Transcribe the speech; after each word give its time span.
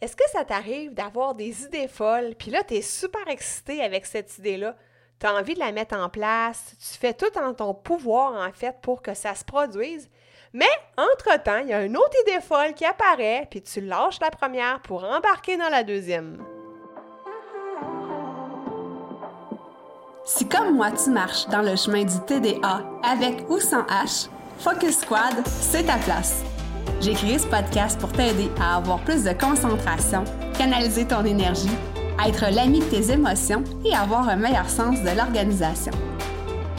Est-ce 0.00 0.14
que 0.14 0.28
ça 0.30 0.44
t'arrive 0.44 0.94
d'avoir 0.94 1.34
des 1.34 1.64
idées 1.64 1.88
folles, 1.88 2.34
puis 2.38 2.52
là, 2.52 2.62
tu 2.62 2.80
super 2.82 3.26
excité 3.26 3.82
avec 3.82 4.06
cette 4.06 4.38
idée-là? 4.38 4.76
Tu 5.18 5.26
as 5.26 5.34
envie 5.34 5.54
de 5.54 5.58
la 5.58 5.72
mettre 5.72 5.96
en 5.96 6.08
place, 6.08 6.76
tu 6.78 6.96
fais 6.96 7.14
tout 7.14 7.36
en 7.36 7.52
ton 7.52 7.74
pouvoir, 7.74 8.34
en 8.48 8.52
fait, 8.52 8.76
pour 8.80 9.02
que 9.02 9.14
ça 9.14 9.34
se 9.34 9.44
produise. 9.44 10.08
Mais, 10.52 10.70
entre-temps, 10.96 11.58
il 11.58 11.68
y 11.68 11.72
a 11.72 11.82
une 11.82 11.96
autre 11.96 12.16
idée 12.22 12.40
folle 12.40 12.74
qui 12.74 12.84
apparaît, 12.84 13.48
puis 13.50 13.60
tu 13.60 13.80
lâches 13.80 14.20
la 14.20 14.30
première 14.30 14.80
pour 14.82 15.02
embarquer 15.02 15.56
dans 15.56 15.68
la 15.68 15.82
deuxième. 15.82 16.44
Si 20.24 20.48
comme 20.48 20.76
moi, 20.76 20.92
tu 20.92 21.10
marches 21.10 21.48
dans 21.48 21.62
le 21.62 21.74
chemin 21.74 22.04
du 22.04 22.20
TDA 22.24 22.84
avec 23.02 23.50
ou 23.50 23.58
sans 23.58 23.82
H, 23.82 24.28
Focus 24.58 25.00
Squad, 25.00 25.44
c'est 25.46 25.84
ta 25.84 25.96
place. 25.96 26.44
J'ai 27.00 27.12
créé 27.12 27.38
ce 27.38 27.46
podcast 27.46 27.98
pour 28.00 28.10
t'aider 28.10 28.50
à 28.60 28.76
avoir 28.76 28.98
plus 28.98 29.22
de 29.22 29.32
concentration, 29.32 30.24
canaliser 30.56 31.04
ton 31.04 31.24
énergie, 31.24 31.70
être 32.26 32.46
l'ami 32.52 32.80
de 32.80 32.84
tes 32.86 33.12
émotions 33.12 33.62
et 33.84 33.94
avoir 33.94 34.28
un 34.28 34.34
meilleur 34.34 34.68
sens 34.68 35.00
de 35.02 35.16
l'organisation. 35.16 35.92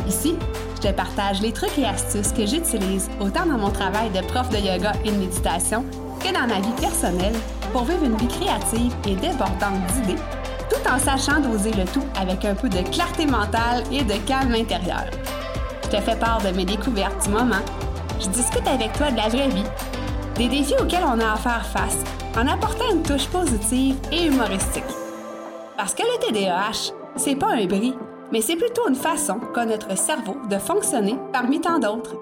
Ici, 0.07 0.35
je 0.75 0.89
te 0.89 0.93
partage 0.93 1.41
les 1.41 1.53
trucs 1.53 1.77
et 1.77 1.85
astuces 1.85 2.33
que 2.33 2.45
j'utilise 2.45 3.09
autant 3.21 3.45
dans 3.45 3.57
mon 3.57 3.69
travail 3.69 4.09
de 4.09 4.19
prof 4.27 4.49
de 4.49 4.57
yoga 4.57 4.91
et 5.05 5.11
de 5.11 5.17
méditation 5.17 5.85
que 6.19 6.33
dans 6.33 6.47
ma 6.47 6.59
vie 6.59 6.81
personnelle 6.81 7.35
pour 7.71 7.85
vivre 7.85 8.03
une 8.03 8.17
vie 8.17 8.27
créative 8.27 8.93
et 9.07 9.15
débordante 9.15 9.85
d'idées, 9.93 10.19
tout 10.69 10.91
en 10.91 10.99
sachant 10.99 11.39
doser 11.39 11.71
le 11.71 11.85
tout 11.85 12.03
avec 12.19 12.43
un 12.43 12.55
peu 12.55 12.67
de 12.67 12.81
clarté 12.89 13.25
mentale 13.25 13.83
et 13.89 14.03
de 14.03 14.15
calme 14.27 14.53
intérieur. 14.53 15.05
Je 15.85 15.89
te 15.97 16.01
fais 16.01 16.17
part 16.17 16.41
de 16.41 16.49
mes 16.49 16.65
découvertes 16.65 17.23
du 17.23 17.29
moment. 17.29 17.63
Je 18.19 18.27
discute 18.27 18.67
avec 18.67 18.91
toi 18.93 19.11
de 19.11 19.17
la 19.17 19.29
vraie 19.29 19.47
vie 19.47 19.63
des 20.39 20.47
défis 20.47 20.75
auxquels 20.79 21.03
on 21.05 21.19
a 21.19 21.33
à 21.33 21.35
faire 21.35 21.65
face 21.65 21.97
en 22.37 22.47
apportant 22.47 22.89
une 22.93 23.03
touche 23.03 23.27
positive 23.27 23.97
et 24.09 24.27
humoristique. 24.27 24.85
Parce 25.75 25.93
que 25.93 26.03
le 26.03 26.25
TDAH, 26.25 26.93
c'est 27.17 27.35
pas 27.35 27.51
un 27.51 27.65
bris, 27.65 27.93
mais 28.31 28.39
c'est 28.39 28.55
plutôt 28.55 28.87
une 28.87 28.95
façon 28.95 29.41
qu'a 29.53 29.65
notre 29.65 29.97
cerveau 29.97 30.37
de 30.49 30.57
fonctionner 30.57 31.17
parmi 31.33 31.59
tant 31.59 31.77
d'autres. 31.77 32.15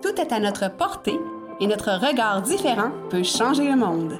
Tout 0.00 0.18
est 0.18 0.32
à 0.32 0.40
notre 0.40 0.74
portée 0.74 1.20
et 1.60 1.66
notre 1.66 1.90
regard 1.90 2.40
différent 2.40 2.90
peut 3.10 3.22
changer 3.22 3.64
le 3.70 3.76
monde. 3.76 4.16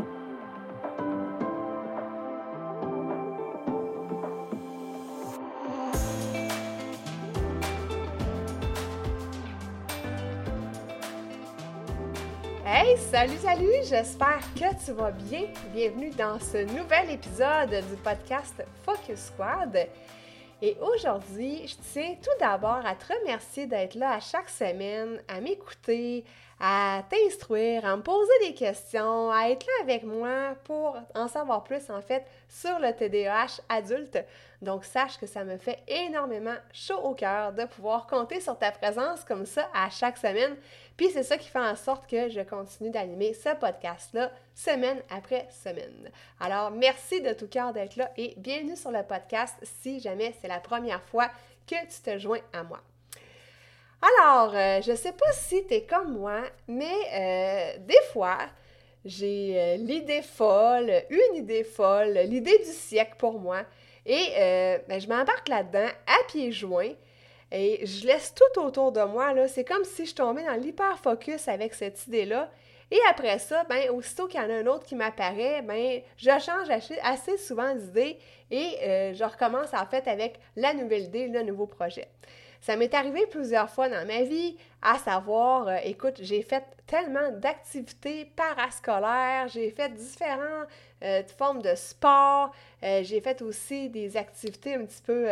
Hey, 12.65 12.97
salut, 12.97 13.39
salut! 13.39 13.83
J'espère 13.83 14.41
que 14.55 14.85
tu 14.85 14.93
vas 14.93 15.11
bien. 15.11 15.47
Bienvenue 15.75 16.11
dans 16.11 16.39
ce 16.39 16.59
nouvel 16.59 17.11
épisode 17.11 17.71
du 17.71 17.97
podcast 18.05 18.63
Focus 18.85 19.19
Squad. 19.19 19.89
Et 20.63 20.77
aujourd'hui, 20.81 21.67
je 21.67 21.75
tiens 21.93 22.15
tout 22.23 22.31
d'abord 22.39 22.87
à 22.87 22.95
te 22.95 23.13
remercier 23.13 23.67
d'être 23.67 23.97
là 23.97 24.13
à 24.13 24.21
chaque 24.21 24.49
semaine, 24.49 25.21
à 25.27 25.41
m'écouter, 25.41 26.25
à 26.65 27.03
t'instruire, 27.11 27.85
à 27.85 27.97
me 27.97 28.03
poser 28.03 28.33
des 28.47 28.55
questions, 28.55 29.33
à 29.33 29.49
être 29.49 29.67
là 29.67 29.73
avec 29.83 30.05
moi 30.05 30.55
pour 30.63 30.97
en 31.13 31.27
savoir 31.27 31.65
plus 31.65 31.91
en 31.91 32.01
fait 32.01 32.25
sur 32.49 32.79
le 32.79 32.93
TDAH 32.93 33.61
adulte. 33.69 34.25
Donc 34.63 34.85
sache 34.85 35.19
que 35.19 35.27
ça 35.27 35.43
me 35.43 35.57
fait 35.57 35.81
énormément 35.89 36.55
chaud 36.73 37.01
au 37.03 37.15
cœur 37.15 37.53
de 37.53 37.65
pouvoir 37.65 38.07
compter 38.07 38.41
sur 38.41 38.57
ta 38.57 38.71
présence 38.71 39.25
comme 39.25 39.45
ça 39.45 39.69
à 39.75 39.91
chaque 39.91 40.17
semaine. 40.17 40.55
Puis 40.97 41.11
c'est 41.11 41.25
ça 41.25 41.37
qui 41.37 41.49
fait 41.49 41.59
en 41.59 41.75
sorte 41.75 42.09
que 42.09 42.29
je 42.29 42.43
continue 42.43 42.91
d'animer 42.91 43.35
ce 43.35 43.57
podcast-là 43.57 44.31
semaine 44.55 45.03
après 45.11 45.49
semaine. 45.51 46.13
Alors 46.39 46.71
merci 46.71 47.21
de 47.21 47.33
tout 47.33 47.49
cœur 47.49 47.73
d'être 47.73 47.97
là 47.97 48.13
et 48.17 48.35
bienvenue 48.37 48.77
sur 48.77 48.93
le 48.93 49.03
podcast 49.03 49.57
si 49.81 49.99
jamais 49.99 50.33
c'est 50.41 50.49
la 50.49 50.61
première 50.61 51.03
fois 51.03 51.29
que 51.67 51.75
tu 51.75 52.03
te 52.05 52.19
joins 52.19 52.41
à 52.53 52.63
moi. 52.63 52.79
Alors, 54.03 54.53
euh, 54.57 54.81
je 54.83 54.97
sais 54.97 55.13
pas 55.13 55.31
si 55.31 55.65
tu 55.65 55.75
es 55.75 55.83
comme 55.83 56.19
moi, 56.19 56.41
mais 56.67 56.87
euh, 57.15 57.79
des 57.87 58.01
fois, 58.13 58.39
j'ai 59.05 59.55
euh, 59.57 59.77
l'idée 59.77 60.23
folle, 60.23 60.91
une 61.09 61.37
idée 61.37 61.63
folle, 61.63 62.19
l'idée 62.25 62.59
du 62.59 62.73
siècle 62.73 63.15
pour 63.17 63.39
moi. 63.39 63.61
Et 64.05 64.33
ben, 64.89 65.01
je 65.01 65.07
m'embarque 65.07 65.49
là-dedans 65.49 65.87
à 65.87 66.27
pieds 66.27 66.51
joints 66.51 66.95
et 67.53 67.87
je 67.87 68.05
laisse 68.05 68.35
tout 68.35 68.61
autour 68.61 68.91
de 68.91 69.03
moi. 69.05 69.33
C'est 69.47 69.63
comme 69.63 69.85
si 69.85 70.07
je 70.07 70.15
tombais 70.17 70.43
dans 70.45 70.61
l'hyper-focus 70.61 71.47
avec 71.47 71.73
cette 71.73 72.05
idée-là. 72.09 72.51
Et 72.91 72.99
après 73.09 73.39
ça, 73.39 73.63
ben, 73.69 73.91
aussitôt 73.91 74.27
qu'il 74.27 74.41
y 74.41 74.45
en 74.45 74.51
a 74.51 74.55
un 74.55 74.67
autre 74.67 74.85
qui 74.87 74.97
m'apparaît, 74.97 75.63
ben, 75.63 76.03
je 76.17 76.31
change 76.31 76.69
assez 77.05 77.39
souvent 77.39 77.73
d'idée 77.77 78.19
et 78.51 79.15
je 79.15 79.23
recommence 79.23 79.73
en 79.73 79.87
fait 79.87 80.09
avec 80.09 80.41
la 80.57 80.75
nouvelle 80.75 81.05
idée, 81.05 81.29
le 81.29 81.45
nouveau 81.45 81.67
projet. 81.67 82.09
Ça 82.63 82.77
m'est 82.77 82.95
arrivé 82.95 83.27
plusieurs 83.27 83.69
fois 83.69 83.89
dans 83.89 84.07
ma 84.07 84.23
vie, 84.23 84.57
à 84.83 84.97
savoir, 84.97 85.67
euh, 85.67 85.79
écoute, 85.83 86.19
j'ai 86.21 86.43
fait 86.43 86.63
tellement 86.87 87.33
d'activités 87.33 88.27
parascolaires, 88.37 89.49
j'ai 89.49 89.73
fait 89.73 89.89
différentes 89.89 90.69
euh, 91.03 91.25
formes 91.37 91.61
de 91.61 91.75
sport, 91.75 92.53
euh, 92.85 93.03
j'ai 93.03 93.21
fait 93.21 93.43
aussi 93.43 93.91
des 93.91 94.17
activités 94.17 94.77
un 94.77 94.85
petit 94.85 95.03
peu 95.03 95.27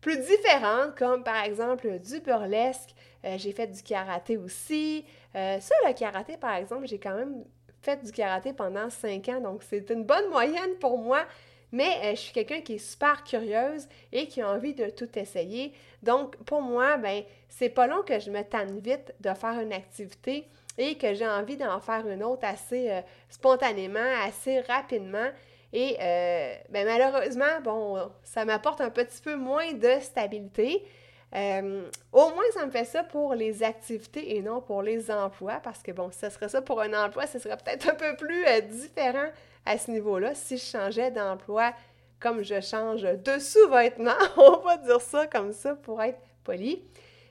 plus 0.00 0.18
différentes, 0.18 0.96
comme 0.96 1.22
par 1.22 1.44
exemple 1.44 2.00
du 2.00 2.18
burlesque, 2.18 2.90
j'ai 3.36 3.52
fait 3.52 3.68
du 3.68 3.80
karaté 3.84 4.36
aussi. 4.36 5.04
ça, 5.32 5.74
le 5.86 5.92
karaté, 5.92 6.36
par 6.36 6.56
exemple, 6.56 6.88
j'ai 6.88 6.98
quand 6.98 7.14
même 7.14 7.44
fait 7.80 8.02
du 8.04 8.10
karaté 8.10 8.52
pendant 8.52 8.90
cinq 8.90 9.28
ans, 9.28 9.40
donc 9.40 9.62
c'est 9.62 9.88
une 9.90 10.02
bonne 10.02 10.28
moyenne 10.30 10.74
pour 10.80 10.98
moi 10.98 11.24
mais 11.72 11.96
euh, 12.04 12.10
je 12.10 12.20
suis 12.20 12.32
quelqu'un 12.32 12.60
qui 12.60 12.74
est 12.74 12.78
super 12.78 13.24
curieuse 13.24 13.88
et 14.12 14.28
qui 14.28 14.42
a 14.42 14.48
envie 14.48 14.74
de 14.74 14.90
tout 14.90 15.08
essayer. 15.18 15.72
Donc, 16.02 16.36
pour 16.44 16.60
moi, 16.60 16.98
ben, 16.98 17.24
c'est 17.48 17.70
pas 17.70 17.86
long 17.86 18.02
que 18.02 18.20
je 18.20 18.30
me 18.30 18.42
tanne 18.42 18.78
vite 18.78 19.14
de 19.20 19.32
faire 19.32 19.58
une 19.60 19.72
activité 19.72 20.46
et 20.78 20.96
que 20.96 21.14
j'ai 21.14 21.26
envie 21.26 21.56
d'en 21.56 21.80
faire 21.80 22.06
une 22.06 22.22
autre 22.22 22.44
assez 22.44 22.90
euh, 22.90 23.00
spontanément, 23.30 24.00
assez 24.24 24.60
rapidement. 24.60 25.28
Et 25.72 25.96
euh, 26.00 26.54
ben, 26.68 26.86
malheureusement, 26.86 27.60
bon, 27.64 28.10
ça 28.22 28.44
m'apporte 28.44 28.82
un 28.82 28.90
petit 28.90 29.22
peu 29.22 29.36
moins 29.36 29.72
de 29.72 29.98
stabilité. 30.00 30.84
au 31.32 32.28
moins, 32.30 32.44
ça 32.52 32.66
me 32.66 32.70
fait 32.70 32.84
ça 32.84 33.02
pour 33.02 33.34
les 33.34 33.62
activités 33.62 34.36
et 34.36 34.42
non 34.42 34.60
pour 34.60 34.82
les 34.82 35.10
emplois, 35.10 35.60
parce 35.64 35.82
que 35.82 35.92
bon, 35.92 36.10
ce 36.10 36.28
serait 36.28 36.50
ça 36.50 36.60
pour 36.60 36.82
un 36.82 36.92
emploi, 36.92 37.26
ce 37.26 37.38
serait 37.38 37.56
peut-être 37.56 37.88
un 37.88 37.94
peu 37.94 38.14
plus 38.16 38.44
différent 38.68 39.30
à 39.64 39.78
ce 39.78 39.90
niveau-là. 39.90 40.34
Si 40.34 40.58
je 40.58 40.64
changeais 40.64 41.10
d'emploi 41.10 41.72
comme 42.20 42.42
je 42.42 42.60
change 42.60 43.02
de 43.02 43.38
sous-vêtements, 43.38 44.12
on 44.36 44.58
va 44.58 44.76
dire 44.76 45.00
ça 45.00 45.26
comme 45.26 45.52
ça 45.52 45.74
pour 45.74 46.00
être 46.02 46.20
poli. 46.44 46.82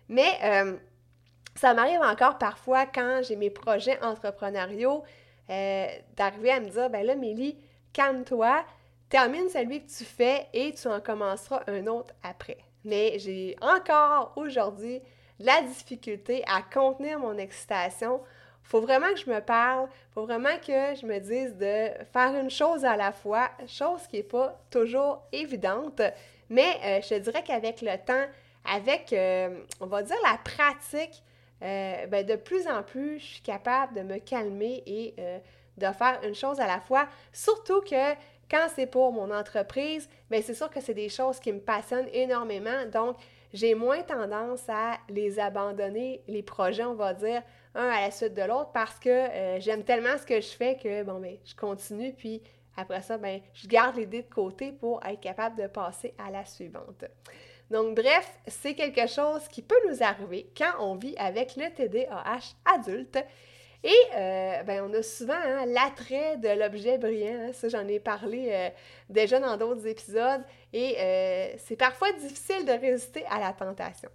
Mais 0.09 0.37
euh, 0.43 0.75
ça 1.55 1.73
m'arrive 1.73 2.01
encore 2.01 2.37
parfois 2.37 2.85
quand 2.85 3.21
j'ai 3.23 3.35
mes 3.35 3.49
projets 3.49 4.01
entrepreneuriaux 4.03 5.03
euh, 5.49 5.87
d'arriver 6.15 6.51
à 6.51 6.59
me 6.59 6.69
dire, 6.69 6.89
ben 6.89 7.05
là, 7.05 7.15
Mélie, 7.15 7.57
calme-toi, 7.93 8.63
termine 9.09 9.49
celui 9.49 9.83
que 9.83 9.91
tu 9.91 10.03
fais 10.03 10.47
et 10.53 10.73
tu 10.73 10.87
en 10.87 10.99
commenceras 10.99 11.63
un 11.67 11.87
autre 11.87 12.13
après. 12.23 12.57
Mais 12.83 13.19
j'ai 13.19 13.55
encore 13.61 14.33
aujourd'hui 14.35 15.01
la 15.39 15.61
difficulté 15.61 16.43
à 16.47 16.61
contenir 16.61 17.19
mon 17.19 17.37
excitation 17.37 18.21
faut 18.63 18.81
vraiment 18.81 19.11
que 19.13 19.19
je 19.19 19.29
me 19.29 19.39
parle, 19.39 19.87
faut 20.13 20.25
vraiment 20.25 20.57
que 20.65 20.95
je 20.95 21.05
me 21.05 21.19
dise 21.19 21.55
de 21.55 21.89
faire 22.13 22.35
une 22.35 22.49
chose 22.49 22.85
à 22.85 22.95
la 22.95 23.11
fois, 23.11 23.49
chose 23.67 24.07
qui 24.07 24.17
n'est 24.17 24.23
pas 24.23 24.59
toujours 24.69 25.23
évidente, 25.31 26.01
mais 26.49 26.77
euh, 26.83 27.01
je 27.01 27.15
dirais 27.15 27.43
qu'avec 27.43 27.81
le 27.81 27.97
temps, 28.05 28.25
avec, 28.65 29.13
euh, 29.13 29.63
on 29.79 29.87
va 29.87 30.03
dire, 30.03 30.17
la 30.23 30.37
pratique, 30.37 31.23
euh, 31.63 32.05
ben, 32.07 32.25
de 32.25 32.35
plus 32.35 32.67
en 32.67 32.83
plus, 32.83 33.19
je 33.19 33.25
suis 33.25 33.41
capable 33.41 33.95
de 33.95 34.01
me 34.01 34.19
calmer 34.19 34.83
et 34.85 35.15
de 35.77 35.87
faire 35.93 36.19
une 36.23 36.35
chose 36.35 36.59
à 36.59 36.67
la 36.67 36.79
fois, 36.79 37.07
surtout 37.31 37.81
que 37.81 38.13
quand 38.51 38.67
c'est 38.75 38.85
pour 38.85 39.13
mon 39.13 39.31
entreprise, 39.31 40.09
bien, 40.29 40.41
c'est 40.41 40.53
sûr 40.53 40.69
que 40.69 40.81
c'est 40.81 40.93
des 40.93 41.07
choses 41.07 41.39
qui 41.39 41.53
me 41.53 41.59
passionnent 41.59 42.09
énormément, 42.11 42.85
donc 42.91 43.15
j'ai 43.53 43.75
moins 43.75 44.03
tendance 44.03 44.67
à 44.67 44.97
les 45.09 45.39
abandonner, 45.39 46.21
les 46.27 46.43
projets, 46.43 46.83
on 46.83 46.95
va 46.95 47.13
dire, 47.13 47.41
un 47.73 47.87
à 47.87 48.01
la 48.01 48.11
suite 48.11 48.33
de 48.33 48.41
l'autre 48.41 48.71
parce 48.73 48.99
que 48.99 49.09
euh, 49.09 49.59
j'aime 49.59 49.83
tellement 49.83 50.17
ce 50.17 50.25
que 50.25 50.41
je 50.41 50.49
fais 50.49 50.75
que, 50.75 51.03
bon, 51.03 51.19
ben, 51.19 51.37
je 51.45 51.55
continue, 51.55 52.13
puis 52.13 52.41
après 52.75 53.01
ça, 53.01 53.17
ben, 53.17 53.39
je 53.53 53.67
garde 53.67 53.97
l'idée 53.97 54.23
de 54.23 54.29
côté 54.29 54.71
pour 54.71 55.05
être 55.05 55.19
capable 55.21 55.61
de 55.61 55.67
passer 55.67 56.13
à 56.17 56.29
la 56.29 56.45
suivante. 56.45 57.05
Donc, 57.69 57.95
bref, 57.95 58.37
c'est 58.47 58.73
quelque 58.73 59.07
chose 59.07 59.47
qui 59.49 59.61
peut 59.61 59.79
nous 59.89 60.03
arriver 60.03 60.51
quand 60.57 60.73
on 60.79 60.95
vit 60.95 61.15
avec 61.17 61.55
le 61.55 61.69
TDAH 61.73 62.55
adulte. 62.65 63.17
Et 63.83 63.95
euh, 64.15 64.63
ben, 64.63 64.83
on 64.87 64.93
a 64.93 65.01
souvent 65.01 65.33
hein, 65.33 65.65
l'attrait 65.65 66.37
de 66.37 66.49
l'objet 66.49 66.97
brillant. 66.97 67.47
Hein. 67.47 67.53
ça, 67.53 67.67
j'en 67.69 67.87
ai 67.87 67.99
parlé 67.99 68.49
euh, 68.51 68.69
déjà 69.09 69.39
dans 69.39 69.57
d'autres 69.57 69.87
épisodes. 69.87 70.41
Et 70.73 70.95
c'est 71.57 71.75
parfois 71.75 72.11
difficile 72.13 72.65
de 72.65 72.71
résister 72.71 73.25
à 73.29 73.39
la 73.39 73.51
tentation. 73.53 74.09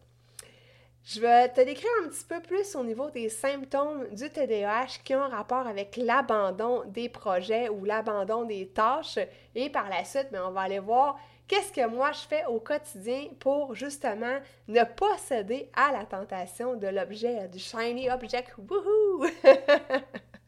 Je 1.09 1.21
vais 1.21 1.49
te 1.51 1.61
décrire 1.61 1.89
un 2.05 2.09
petit 2.09 2.25
peu 2.25 2.41
plus 2.41 2.75
au 2.75 2.83
niveau 2.83 3.11
des 3.11 3.29
symptômes 3.29 4.09
du 4.09 4.29
TDAH 4.29 4.99
qui 5.05 5.15
ont 5.15 5.29
rapport 5.29 5.65
avec 5.65 5.97
l'abandon 5.97 6.83
des 6.87 7.09
projets 7.09 7.69
ou 7.69 7.85
l'abandon 7.85 8.43
des 8.43 8.67
tâches. 8.67 9.21
Et 9.55 9.71
par 9.71 9.89
la 9.89 10.05
suite, 10.05 10.27
ben, 10.33 10.43
on 10.45 10.51
va 10.51 10.63
aller 10.63 10.81
voir 10.81 11.17
qu'est-ce 11.47 11.73
que 11.73 11.87
moi 11.87 12.11
je 12.11 12.27
fais 12.27 12.45
au 12.47 12.59
quotidien 12.59 13.29
pour 13.39 13.77
justement 13.77 14.41
ne 14.67 14.83
pas 14.83 15.17
céder 15.19 15.71
à 15.77 15.93
la 15.93 16.05
tentation 16.07 16.75
de 16.75 16.89
l'objet, 16.89 17.47
du 17.47 17.61
shiny 17.61 18.11
object. 18.11 18.53
Woohoo! 18.59 19.27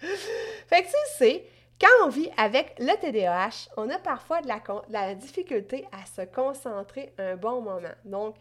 fait 0.00 0.82
que 0.82 0.88
tu 0.88 1.18
sais, 1.18 1.44
quand 1.80 2.06
on 2.06 2.08
vit 2.08 2.30
avec 2.36 2.74
le 2.80 2.96
TDAH, 3.00 3.70
on 3.76 3.88
a 3.90 3.98
parfois 4.00 4.40
de 4.40 4.48
la, 4.88 5.14
difficulté 5.14 5.86
à 5.92 6.04
se 6.04 6.26
concentrer 6.26 7.12
un 7.16 7.36
bon 7.36 7.60
moment. 7.60 7.94
Donc, 8.04 8.34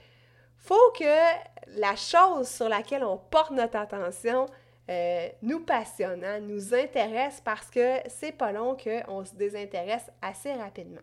faut 0.58 0.92
que 0.98 1.80
la 1.80 1.96
chose 1.96 2.48
sur 2.48 2.70
laquelle 2.70 3.04
on 3.04 3.18
porte 3.18 3.52
notre 3.52 3.78
attention 3.78 4.48
euh, 4.90 5.30
nous 5.42 5.62
passionne, 5.62 6.26
nous 6.46 6.74
intéresse 6.74 7.42
parce 7.44 7.70
que 7.70 7.98
c'est 8.08 8.32
pas 8.32 8.52
long 8.52 8.76
qu'on 8.76 9.26
se 9.26 9.36
désintéresse 9.36 10.10
assez 10.22 10.54
rapidement. 10.54 11.02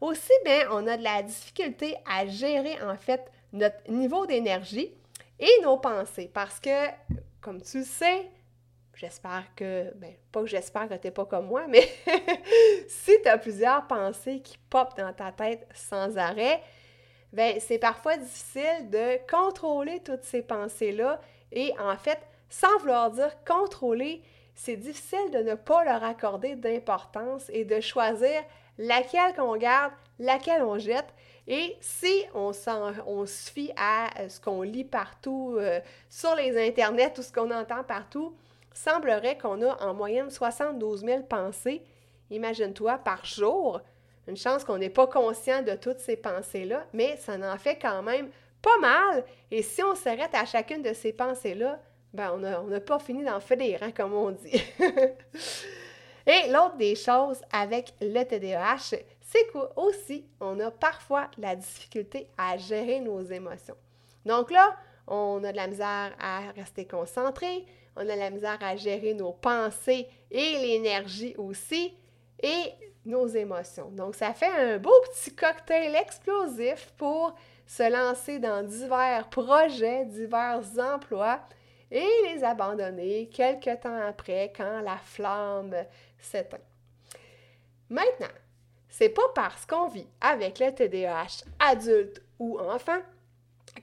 Aussi, 0.00 0.32
bien, 0.44 0.68
on 0.70 0.86
a 0.86 0.96
de 0.96 1.02
la 1.02 1.22
difficulté 1.22 1.96
à 2.08 2.26
gérer 2.26 2.80
en 2.82 2.96
fait 2.96 3.30
notre 3.52 3.90
niveau 3.90 4.26
d'énergie 4.26 4.94
et 5.38 5.50
nos 5.62 5.76
pensées 5.76 6.30
parce 6.32 6.60
que, 6.60 6.88
comme 7.40 7.60
tu 7.60 7.78
le 7.78 7.84
sais, 7.84 8.30
J'espère 8.98 9.44
que, 9.54 9.92
ben, 9.94 10.12
pas 10.32 10.40
que 10.40 10.48
j'espère 10.48 10.88
que 10.88 10.94
tu 10.94 11.06
n'es 11.06 11.12
pas 11.12 11.24
comme 11.24 11.46
moi, 11.46 11.68
mais 11.68 11.88
si 12.88 13.12
tu 13.22 13.28
as 13.28 13.38
plusieurs 13.38 13.86
pensées 13.86 14.40
qui 14.40 14.58
popent 14.68 14.96
dans 14.96 15.12
ta 15.12 15.30
tête 15.30 15.68
sans 15.72 16.18
arrêt, 16.18 16.60
ben, 17.32 17.58
c'est 17.60 17.78
parfois 17.78 18.16
difficile 18.16 18.90
de 18.90 19.18
contrôler 19.30 20.00
toutes 20.00 20.24
ces 20.24 20.42
pensées-là. 20.42 21.20
Et 21.52 21.72
en 21.78 21.96
fait, 21.96 22.18
sans 22.48 22.78
vouloir 22.78 23.10
dire 23.10 23.32
contrôler, 23.44 24.22
c'est 24.54 24.76
difficile 24.76 25.30
de 25.32 25.38
ne 25.38 25.54
pas 25.54 25.84
leur 25.84 26.02
accorder 26.02 26.56
d'importance 26.56 27.44
et 27.50 27.64
de 27.64 27.80
choisir 27.80 28.42
laquelle 28.78 29.34
qu'on 29.34 29.56
garde, 29.56 29.92
laquelle 30.18 30.62
on 30.62 30.78
jette. 30.78 31.14
Et 31.46 31.76
si 31.80 32.24
on, 32.34 32.52
se 32.52 33.50
fie 33.50 33.72
à 33.76 34.28
ce 34.28 34.40
qu'on 34.40 34.62
lit 34.62 34.84
partout 34.84 35.56
euh, 35.58 35.80
sur 36.10 36.34
les 36.34 36.68
internets 36.68 37.14
ou 37.18 37.22
ce 37.22 37.32
qu'on 37.32 37.50
entend 37.50 37.84
partout, 37.84 38.36
semblerait 38.74 39.38
qu'on 39.38 39.62
a 39.62 39.82
en 39.82 39.94
moyenne 39.94 40.30
72 40.30 41.04
000 41.04 41.22
pensées, 41.22 41.82
imagine-toi, 42.30 42.98
par 42.98 43.24
jour. 43.24 43.80
Une 44.28 44.36
chance 44.36 44.62
qu'on 44.62 44.78
n'est 44.78 44.90
pas 44.90 45.06
conscient 45.06 45.62
de 45.62 45.72
toutes 45.72 46.00
ces 46.00 46.16
pensées-là, 46.16 46.86
mais 46.92 47.16
ça 47.16 47.34
en 47.34 47.58
fait 47.58 47.78
quand 47.80 48.02
même 48.02 48.28
pas 48.60 48.76
mal. 48.78 49.24
Et 49.50 49.62
si 49.62 49.82
on 49.82 49.94
s'arrête 49.94 50.34
à 50.34 50.44
chacune 50.44 50.82
de 50.82 50.92
ces 50.92 51.12
pensées-là, 51.12 51.80
ben 52.12 52.32
on 52.32 52.66
n'a 52.68 52.80
pas 52.80 52.98
fini 52.98 53.24
d'en 53.24 53.40
finir, 53.40 53.82
hein, 53.82 53.90
comme 53.90 54.12
on 54.12 54.30
dit. 54.30 54.62
Et 56.26 56.50
l'autre 56.50 56.76
des 56.76 56.94
choses 56.94 57.40
avec 57.50 57.94
le 58.02 58.22
TDAH, 58.22 58.96
c'est 59.20 59.46
qu'aussi, 59.50 60.26
on 60.40 60.60
a 60.60 60.70
parfois 60.70 61.30
la 61.38 61.56
difficulté 61.56 62.28
à 62.36 62.58
gérer 62.58 63.00
nos 63.00 63.22
émotions. 63.22 63.76
Donc 64.26 64.50
là, 64.50 64.76
on 65.06 65.42
a 65.42 65.52
de 65.52 65.56
la 65.56 65.66
misère 65.66 66.14
à 66.20 66.50
rester 66.54 66.86
concentré, 66.86 67.64
on 67.96 68.06
a 68.06 68.14
la 68.16 68.28
misère 68.28 68.58
à 68.60 68.76
gérer 68.76 69.14
nos 69.14 69.32
pensées 69.32 70.06
et 70.30 70.58
l'énergie 70.58 71.34
aussi, 71.38 71.94
et 72.42 72.72
nos 73.08 73.26
émotions. 73.26 73.90
Donc, 73.90 74.14
ça 74.14 74.32
fait 74.32 74.46
un 74.46 74.78
beau 74.78 74.94
petit 75.10 75.34
cocktail 75.34 75.96
explosif 75.96 76.92
pour 76.96 77.34
se 77.66 77.90
lancer 77.90 78.38
dans 78.38 78.62
divers 78.62 79.28
projets, 79.28 80.04
divers 80.04 80.62
emplois 80.78 81.40
et 81.90 82.06
les 82.26 82.44
abandonner 82.44 83.28
quelques 83.28 83.80
temps 83.80 84.00
après 84.06 84.52
quand 84.56 84.80
la 84.80 84.96
flamme 84.98 85.74
s'éteint. 86.18 86.58
Maintenant, 87.90 88.26
c'est 88.88 89.08
pas 89.08 89.28
parce 89.34 89.64
qu'on 89.64 89.88
vit 89.88 90.08
avec 90.20 90.58
le 90.58 90.74
TDAH 90.74 91.44
adulte 91.58 92.22
ou 92.38 92.58
enfant 92.58 93.00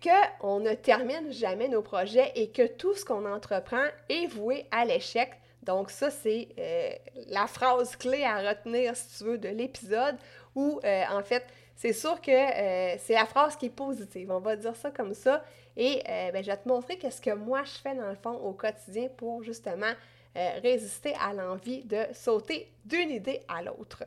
qu'on 0.01 0.59
ne 0.59 0.73
termine 0.73 1.31
jamais 1.31 1.67
nos 1.67 1.81
projets 1.81 2.31
et 2.35 2.49
que 2.49 2.67
tout 2.67 2.93
ce 2.95 3.05
qu'on 3.05 3.25
entreprend 3.25 3.85
est 4.09 4.27
voué 4.27 4.65
à 4.71 4.85
l'échec. 4.85 5.31
Donc 5.65 5.89
ça, 5.89 6.11
c'est 6.11 6.47
euh, 6.59 6.91
la 7.27 7.47
phrase 7.47 7.95
clé 7.95 8.23
à 8.23 8.49
retenir, 8.49 8.95
si 8.95 9.17
tu 9.17 9.23
veux, 9.23 9.37
de 9.37 9.49
l'épisode, 9.49 10.15
où 10.53 10.79
euh, 10.83 11.03
en 11.11 11.23
fait, 11.23 11.43
c'est 11.75 11.93
sûr 11.93 12.21
que 12.21 12.31
euh, 12.31 12.95
c'est 12.99 13.13
la 13.13 13.25
phrase 13.25 13.55
qui 13.55 13.65
est 13.65 13.75
positive. 13.75 14.31
On 14.31 14.39
va 14.39 14.55
dire 14.55 14.75
ça 14.75 14.91
comme 14.91 15.13
ça. 15.13 15.43
Et 15.77 16.01
ben, 16.05 16.41
je 16.41 16.49
vais 16.49 16.55
te 16.55 16.69
montrer 16.69 16.97
qu'est-ce 16.97 17.19
que 17.19 17.31
moi 17.31 17.61
je 17.65 17.81
fais 17.81 17.93
dans 17.95 18.07
le 18.07 18.15
fond 18.15 18.31
au 18.31 18.53
quotidien 18.53 19.09
pour 19.17 19.43
justement 19.43 19.91
résister 20.63 21.13
à 21.19 21.33
l'envie 21.33 21.83
de 21.83 22.01
sauter 22.13 22.71
d'une 22.85 23.09
idée 23.09 23.41
à 23.49 23.61
l'autre. 23.61 24.05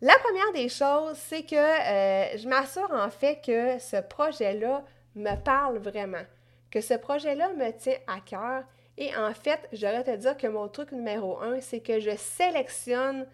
La 0.00 0.14
première 0.18 0.52
des 0.52 0.68
choses, 0.68 1.16
c'est 1.18 1.44
que 1.44 1.54
je 1.54 2.48
m'assure 2.48 2.90
en 2.92 3.10
fait 3.10 3.40
que 3.46 3.78
ce 3.78 4.00
projet-là 4.00 4.82
me 5.14 5.36
parle 5.36 5.78
vraiment, 5.78 6.24
que 6.68 6.80
ce 6.80 6.94
projet-là 6.94 7.52
me 7.52 7.70
tient 7.70 7.98
à 8.08 8.18
cœur. 8.18 8.64
Et 8.98 9.14
en 9.16 9.32
fait, 9.32 9.68
j'aurais 9.72 10.04
te 10.04 10.14
dire 10.14 10.36
que 10.36 10.46
mon 10.46 10.68
truc 10.68 10.92
numéro 10.92 11.38
un, 11.40 11.60
c'est 11.60 11.80
que 11.80 12.00
je 12.00 12.16
sélectionne 12.16 13.26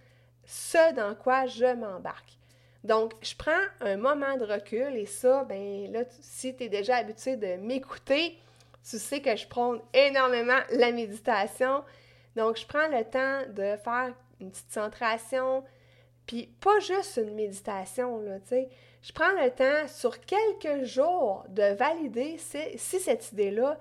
ce 0.44 0.94
dans 0.94 1.14
quoi 1.14 1.47
je 1.47 1.75
m'embarque. 1.75 2.38
Donc, 2.85 3.14
je 3.20 3.35
prends 3.35 3.50
un 3.81 3.97
moment 3.97 4.37
de 4.37 4.44
recul 4.44 4.97
et 4.97 5.06
ça, 5.06 5.44
ben 5.44 5.91
là, 5.93 6.05
si 6.20 6.55
tu 6.55 6.64
es 6.64 6.69
déjà 6.69 6.97
habitué 6.97 7.37
de 7.37 7.56
m'écouter, 7.56 8.38
tu 8.88 8.99
sais 8.99 9.20
que 9.20 9.35
je 9.35 9.49
prône 9.49 9.81
énormément 9.93 10.61
la 10.70 10.93
méditation. 10.93 11.82
Donc, 12.37 12.58
je 12.58 12.67
prends 12.67 12.87
le 12.87 13.03
temps 13.05 13.43
de 13.53 13.76
faire 13.76 14.14
une 14.41 14.50
petite 14.50 14.70
centration, 14.70 15.64
puis 16.26 16.47
pas 16.61 16.79
juste 16.79 17.17
une 17.17 17.35
méditation, 17.35 18.20
là, 18.20 18.38
tu 18.41 18.49
sais. 18.49 18.69
Je 19.03 19.12
prends 19.12 19.32
le 19.32 19.50
temps 19.50 19.88
sur 19.88 20.20
quelques 20.20 20.85
jours 20.85 21.44
de 21.49 21.75
valider 21.75 22.38
si, 22.38 23.00
cette 23.00 23.32
idée-là 23.32 23.79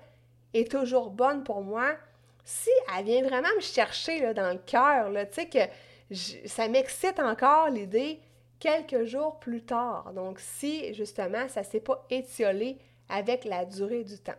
est 0.54 0.70
toujours 0.70 1.10
bonne 1.10 1.44
pour 1.44 1.62
moi, 1.62 1.96
si 2.44 2.70
elle 2.96 3.04
vient 3.04 3.22
vraiment 3.22 3.54
me 3.56 3.60
chercher 3.60 4.20
là, 4.20 4.34
dans 4.34 4.52
le 4.52 4.58
cœur, 4.58 5.10
tu 5.10 5.34
sais, 5.34 5.46
que 5.46 6.48
ça 6.48 6.68
m'excite 6.68 7.18
encore 7.18 7.68
l'idée 7.68 8.20
quelques 8.60 9.04
jours 9.04 9.38
plus 9.38 9.62
tard. 9.62 10.12
Donc, 10.14 10.38
si 10.40 10.94
justement 10.94 11.48
ça 11.48 11.60
ne 11.60 11.66
s'est 11.66 11.80
pas 11.80 12.04
étiolé 12.10 12.78
avec 13.08 13.44
la 13.44 13.64
durée 13.64 14.04
du 14.04 14.18
temps. 14.18 14.32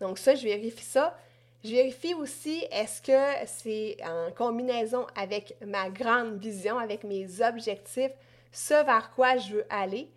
Donc, 0.00 0.18
ça, 0.18 0.34
je 0.34 0.44
vérifie 0.44 0.84
ça. 0.84 1.16
Je 1.62 1.70
vérifie 1.70 2.14
aussi 2.14 2.64
est-ce 2.70 3.02
que 3.02 3.46
c'est 3.46 3.98
en 4.02 4.32
combinaison 4.32 5.06
avec 5.14 5.56
ma 5.64 5.90
grande 5.90 6.38
vision, 6.38 6.78
avec 6.78 7.04
mes 7.04 7.42
objectifs, 7.42 8.12
ce 8.50 8.82
vers 8.84 9.10
quoi 9.14 9.36
je 9.36 9.56
veux 9.56 9.66
aller. 9.68 10.08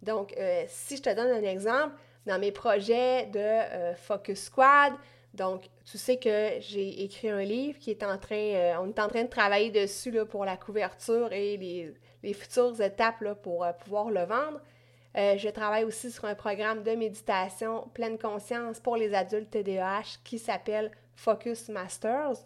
Donc, 0.00 0.32
euh, 0.38 0.64
si 0.68 0.96
je 0.96 1.02
te 1.02 1.14
donne 1.14 1.30
un 1.30 1.48
exemple, 1.48 1.94
dans 2.26 2.38
mes 2.38 2.52
projets 2.52 3.26
de 3.26 3.38
euh, 3.38 3.94
Focus 3.94 4.44
Squad, 4.44 4.92
donc 5.34 5.64
tu 5.84 5.98
sais 5.98 6.18
que 6.18 6.60
j'ai 6.60 7.02
écrit 7.02 7.30
un 7.30 7.42
livre 7.42 7.78
qui 7.78 7.90
est 7.90 8.02
en 8.02 8.18
train, 8.18 8.36
euh, 8.36 8.74
on 8.80 8.88
est 8.88 9.00
en 9.00 9.08
train 9.08 9.24
de 9.24 9.28
travailler 9.28 9.70
dessus 9.70 10.10
là, 10.10 10.24
pour 10.24 10.44
la 10.44 10.56
couverture 10.56 11.32
et 11.32 11.56
les, 12.22 12.34
futures 12.34 12.80
étapes 12.80 13.24
pour 13.42 13.66
pouvoir 13.82 14.10
le 14.10 14.24
vendre. 14.24 14.60
je 15.14 15.48
travaille 15.48 15.84
aussi 15.84 16.12
sur 16.12 16.26
un 16.26 16.36
programme 16.36 16.84
de 16.84 16.92
méditation 16.92 17.88
pleine 17.94 18.18
conscience 18.18 18.78
pour 18.78 18.96
les 18.96 19.12
adultes 19.12 19.50
TDAH 19.50 20.18
qui 20.22 20.38
s'appelle 20.38 20.92
Focus 21.16 21.68
Masters. 21.68 22.36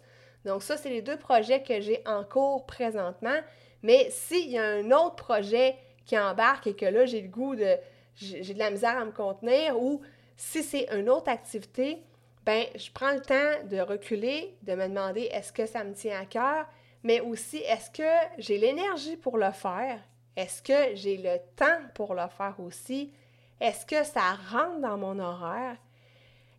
Donc 0.45 0.63
ça, 0.63 0.77
c'est 0.77 0.89
les 0.89 1.01
deux 1.01 1.17
projets 1.17 1.61
que 1.61 1.79
j'ai 1.81 2.01
en 2.05 2.23
cours 2.23 2.65
présentement. 2.65 3.37
Mais 3.83 4.07
s'il 4.09 4.49
y 4.49 4.57
a 4.57 4.65
un 4.65 4.91
autre 4.91 5.15
projet 5.15 5.75
qui 6.05 6.17
embarque 6.17 6.67
et 6.67 6.75
que 6.75 6.85
là, 6.85 7.05
j'ai 7.05 7.21
le 7.21 7.27
goût 7.27 7.55
de... 7.55 7.75
j'ai 8.17 8.53
de 8.53 8.59
la 8.59 8.71
misère 8.71 8.97
à 8.97 9.05
me 9.05 9.11
contenir 9.11 9.79
ou 9.79 10.01
si 10.35 10.63
c'est 10.63 10.87
une 10.91 11.09
autre 11.09 11.29
activité, 11.29 12.03
ben 12.45 12.65
je 12.75 12.89
prends 12.91 13.13
le 13.13 13.21
temps 13.21 13.67
de 13.69 13.79
reculer, 13.79 14.55
de 14.63 14.73
me 14.75 14.87
demander 14.87 15.29
est-ce 15.31 15.51
que 15.51 15.65
ça 15.65 15.83
me 15.83 15.93
tient 15.93 16.19
à 16.19 16.25
cœur, 16.25 16.65
mais 17.03 17.19
aussi 17.19 17.57
est-ce 17.57 17.89
que 17.91 18.37
j'ai 18.37 18.57
l'énergie 18.57 19.17
pour 19.17 19.37
le 19.37 19.51
faire? 19.51 19.99
Est-ce 20.35 20.61
que 20.61 20.95
j'ai 20.95 21.17
le 21.17 21.37
temps 21.55 21.79
pour 21.95 22.13
le 22.13 22.27
faire 22.27 22.55
aussi? 22.59 23.11
Est-ce 23.59 23.85
que 23.85 24.03
ça 24.03 24.37
rentre 24.51 24.79
dans 24.81 24.97
mon 24.97 25.17
horaire? 25.19 25.77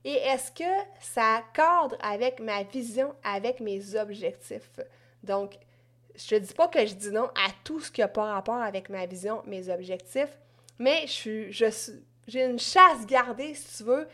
Et 0.05 0.15
est-ce 0.15 0.50
que 0.50 0.88
ça 1.00 1.43
cadre 1.55 1.97
avec 2.00 2.41
ma 2.41 2.62
vision, 2.62 3.15
avec 3.23 3.61
mes 3.61 3.95
objectifs? 3.95 4.81
Donc, 5.23 5.59
je 6.17 6.35
ne 6.35 6.41
dis 6.41 6.55
pas 6.55 6.69
que 6.69 6.85
je 6.85 6.95
dis 6.95 7.11
non 7.11 7.27
à 7.27 7.50
tout 7.62 7.81
ce 7.81 7.91
qui 7.91 8.00
n'a 8.00 8.09
pas 8.09 8.33
rapport 8.33 8.61
avec 8.61 8.88
ma 8.88 9.07
vision, 9.07 9.43
mes 9.47 9.69
objectifs, 9.69 10.37
mais 10.78 11.06
je 11.06 11.50
j'ai 12.28 12.44
une 12.44 12.58
chasse 12.58 13.06
gardée, 13.06 13.54
si 13.54 13.78
tu 13.78 13.85
veux. 13.85 14.06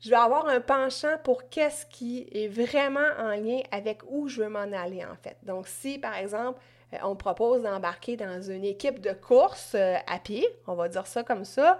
Je 0.00 0.08
vais 0.08 0.16
avoir 0.16 0.46
un 0.46 0.60
penchant 0.60 1.18
pour 1.24 1.48
qu'est-ce 1.50 1.84
qui 1.84 2.26
est 2.32 2.48
vraiment 2.48 3.08
en 3.18 3.30
lien 3.30 3.60
avec 3.70 4.02
où 4.08 4.28
je 4.28 4.42
veux 4.42 4.48
m'en 4.48 4.60
aller, 4.60 5.04
en 5.04 5.16
fait. 5.16 5.36
Donc, 5.42 5.66
si, 5.66 5.98
par 5.98 6.16
exemple, 6.16 6.58
euh, 6.94 6.98
on 7.02 7.10
me 7.10 7.14
propose 7.16 7.62
d'embarquer 7.62 8.16
dans 8.16 8.40
une 8.40 8.64
équipe 8.64 9.00
de 9.00 9.12
course 9.12 9.72
euh, 9.74 9.96
à 10.06 10.18
pied, 10.18 10.46
on 10.66 10.74
va 10.74 10.88
dire 10.88 11.06
ça 11.06 11.22
comme 11.22 11.44
ça, 11.44 11.78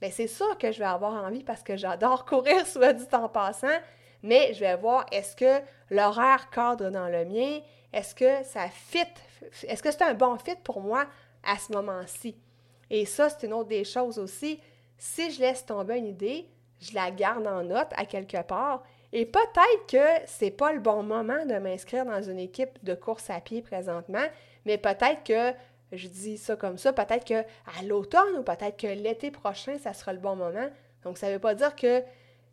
bien 0.00 0.10
c'est 0.10 0.28
sûr 0.28 0.56
que 0.58 0.70
je 0.70 0.78
vais 0.78 0.84
avoir 0.84 1.24
envie 1.24 1.42
parce 1.42 1.62
que 1.62 1.76
j'adore 1.76 2.24
courir, 2.26 2.66
soit 2.66 2.92
du 2.92 3.06
temps 3.06 3.28
passant, 3.28 3.78
mais 4.22 4.54
je 4.54 4.60
vais 4.60 4.76
voir 4.76 5.06
est-ce 5.10 5.34
que 5.34 5.60
l'horaire 5.90 6.50
cadre 6.50 6.90
dans 6.90 7.08
le 7.08 7.24
mien, 7.24 7.60
est-ce 7.92 8.14
que 8.14 8.44
ça 8.44 8.68
fit, 8.68 9.00
est-ce 9.66 9.82
que 9.82 9.90
c'est 9.90 10.02
un 10.02 10.14
bon 10.14 10.38
fit 10.38 10.56
pour 10.62 10.80
moi 10.80 11.06
à 11.42 11.58
ce 11.58 11.72
moment-ci? 11.72 12.36
Et 12.90 13.04
ça, 13.04 13.28
c'est 13.28 13.46
une 13.46 13.52
autre 13.52 13.68
des 13.68 13.84
choses 13.84 14.18
aussi. 14.18 14.60
Si 14.98 15.30
je 15.30 15.40
laisse 15.40 15.66
tomber 15.66 15.98
une 15.98 16.06
idée, 16.06 16.48
je 16.80 16.94
la 16.94 17.10
garde 17.10 17.46
en 17.46 17.62
note 17.62 17.88
à 17.96 18.04
quelque 18.04 18.42
part. 18.42 18.82
Et 19.12 19.24
peut-être 19.24 19.86
que 19.88 20.26
c'est 20.26 20.50
pas 20.50 20.72
le 20.72 20.80
bon 20.80 21.02
moment 21.02 21.46
de 21.46 21.54
m'inscrire 21.58 22.04
dans 22.04 22.22
une 22.22 22.38
équipe 22.38 22.82
de 22.82 22.94
course 22.94 23.30
à 23.30 23.40
pied 23.40 23.62
présentement, 23.62 24.26
mais 24.64 24.78
peut-être 24.78 25.24
que 25.24 25.56
je 25.92 26.08
dis 26.08 26.36
ça 26.36 26.56
comme 26.56 26.78
ça, 26.78 26.92
peut-être 26.92 27.24
que 27.24 27.40
à 27.78 27.82
l'automne 27.84 28.36
ou 28.38 28.42
peut-être 28.42 28.76
que 28.76 28.88
l'été 28.88 29.30
prochain, 29.30 29.78
ça 29.78 29.94
sera 29.94 30.12
le 30.12 30.18
bon 30.18 30.36
moment. 30.36 30.68
Donc, 31.04 31.18
ça 31.18 31.28
ne 31.28 31.34
veut 31.34 31.38
pas 31.38 31.54
dire 31.54 31.76
que 31.76 32.02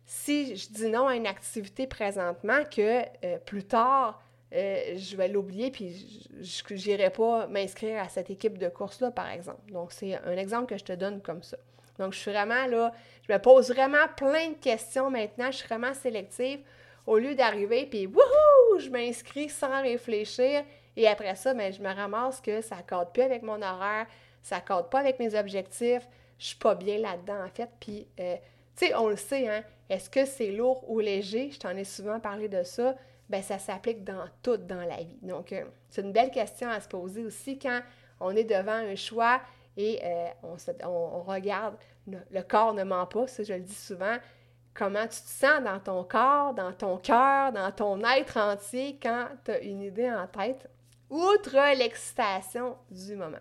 si 0.06 0.56
je 0.56 0.68
dis 0.70 0.88
non 0.88 1.08
à 1.08 1.16
une 1.16 1.26
activité 1.26 1.86
présentement, 1.86 2.62
que 2.70 3.02
euh, 3.24 3.38
plus 3.38 3.64
tard, 3.64 4.22
euh, 4.54 4.96
je 4.96 5.16
vais 5.16 5.28
l'oublier 5.28 5.70
puis 5.70 6.28
je 6.40 6.74
n'irai 6.74 7.10
pas 7.10 7.46
m'inscrire 7.48 8.02
à 8.02 8.08
cette 8.08 8.30
équipe 8.30 8.58
de 8.58 8.68
course-là, 8.68 9.10
par 9.10 9.28
exemple. 9.28 9.72
Donc, 9.72 9.92
c'est 9.92 10.14
un 10.24 10.36
exemple 10.36 10.66
que 10.66 10.78
je 10.78 10.84
te 10.84 10.92
donne 10.92 11.20
comme 11.20 11.42
ça. 11.42 11.56
Donc, 11.98 12.12
je 12.12 12.18
suis 12.18 12.30
vraiment 12.30 12.66
là, 12.66 12.92
je 13.26 13.32
me 13.32 13.38
pose 13.38 13.70
vraiment 13.70 14.06
plein 14.16 14.50
de 14.50 14.54
questions 14.60 15.10
maintenant, 15.10 15.50
je 15.50 15.58
suis 15.58 15.68
vraiment 15.68 15.94
sélective. 15.94 16.60
Au 17.06 17.18
lieu 17.18 17.34
d'arriver, 17.34 17.86
puis 17.86 18.06
wouhou, 18.06 18.78
je 18.78 18.88
m'inscris 18.90 19.48
sans 19.48 19.82
réfléchir. 19.82 20.64
Et 20.96 21.06
après 21.06 21.34
ça, 21.34 21.52
ben, 21.52 21.72
je 21.72 21.82
me 21.82 21.92
ramasse 21.92 22.40
que 22.40 22.60
ça 22.60 22.76
ne 22.76 22.82
cadre 22.82 23.10
plus 23.10 23.22
avec 23.22 23.42
mon 23.42 23.60
horaire, 23.60 24.06
ça 24.42 24.56
ne 24.56 24.82
pas 24.82 25.00
avec 25.00 25.18
mes 25.18 25.34
objectifs, 25.34 26.06
je 26.38 26.46
suis 26.46 26.56
pas 26.56 26.74
bien 26.74 26.98
là-dedans, 26.98 27.44
en 27.44 27.48
fait. 27.48 27.68
Puis, 27.80 28.06
euh, 28.20 28.36
tu 28.76 28.86
sais, 28.86 28.94
on 28.94 29.08
le 29.08 29.16
sait, 29.16 29.48
hein, 29.48 29.62
est-ce 29.90 30.08
que 30.08 30.24
c'est 30.24 30.50
lourd 30.50 30.88
ou 30.88 31.00
léger? 31.00 31.50
Je 31.50 31.58
t'en 31.58 31.76
ai 31.76 31.84
souvent 31.84 32.20
parlé 32.20 32.48
de 32.48 32.62
ça. 32.62 32.94
Ben, 33.28 33.42
ça 33.42 33.58
s'applique 33.58 34.04
dans 34.04 34.26
tout 34.42 34.58
dans 34.58 34.82
la 34.86 34.98
vie. 34.98 35.18
Donc, 35.22 35.52
euh, 35.52 35.64
c'est 35.88 36.02
une 36.02 36.12
belle 36.12 36.30
question 36.30 36.68
à 36.68 36.80
se 36.80 36.88
poser 36.88 37.24
aussi 37.24 37.58
quand 37.58 37.80
on 38.20 38.36
est 38.36 38.44
devant 38.44 38.72
un 38.72 38.94
choix 38.96 39.40
et 39.76 40.00
euh, 40.04 40.26
on, 40.84 41.22
regarde, 41.22 41.76
le, 42.06 42.42
corps 42.42 42.74
ne 42.74 42.84
ment 42.84 43.06
pas, 43.06 43.26
ça 43.26 43.42
je 43.42 43.54
le 43.54 43.60
dis 43.60 43.74
souvent, 43.74 44.16
comment 44.72 45.02
tu 45.02 45.20
te 45.20 45.28
sens 45.28 45.62
dans 45.64 45.80
ton 45.80 46.04
corps, 46.04 46.54
dans 46.54 46.72
ton 46.72 46.98
cœur, 46.98 47.52
dans 47.52 47.72
ton 47.72 48.00
être 48.04 48.36
entier 48.36 48.98
quand 49.02 49.26
tu 49.44 49.50
as 49.50 49.60
une 49.60 49.82
idée 49.82 50.10
en 50.10 50.26
tête, 50.26 50.68
outre 51.10 51.56
l'excitation 51.76 52.76
du 52.90 53.16
moment? 53.16 53.38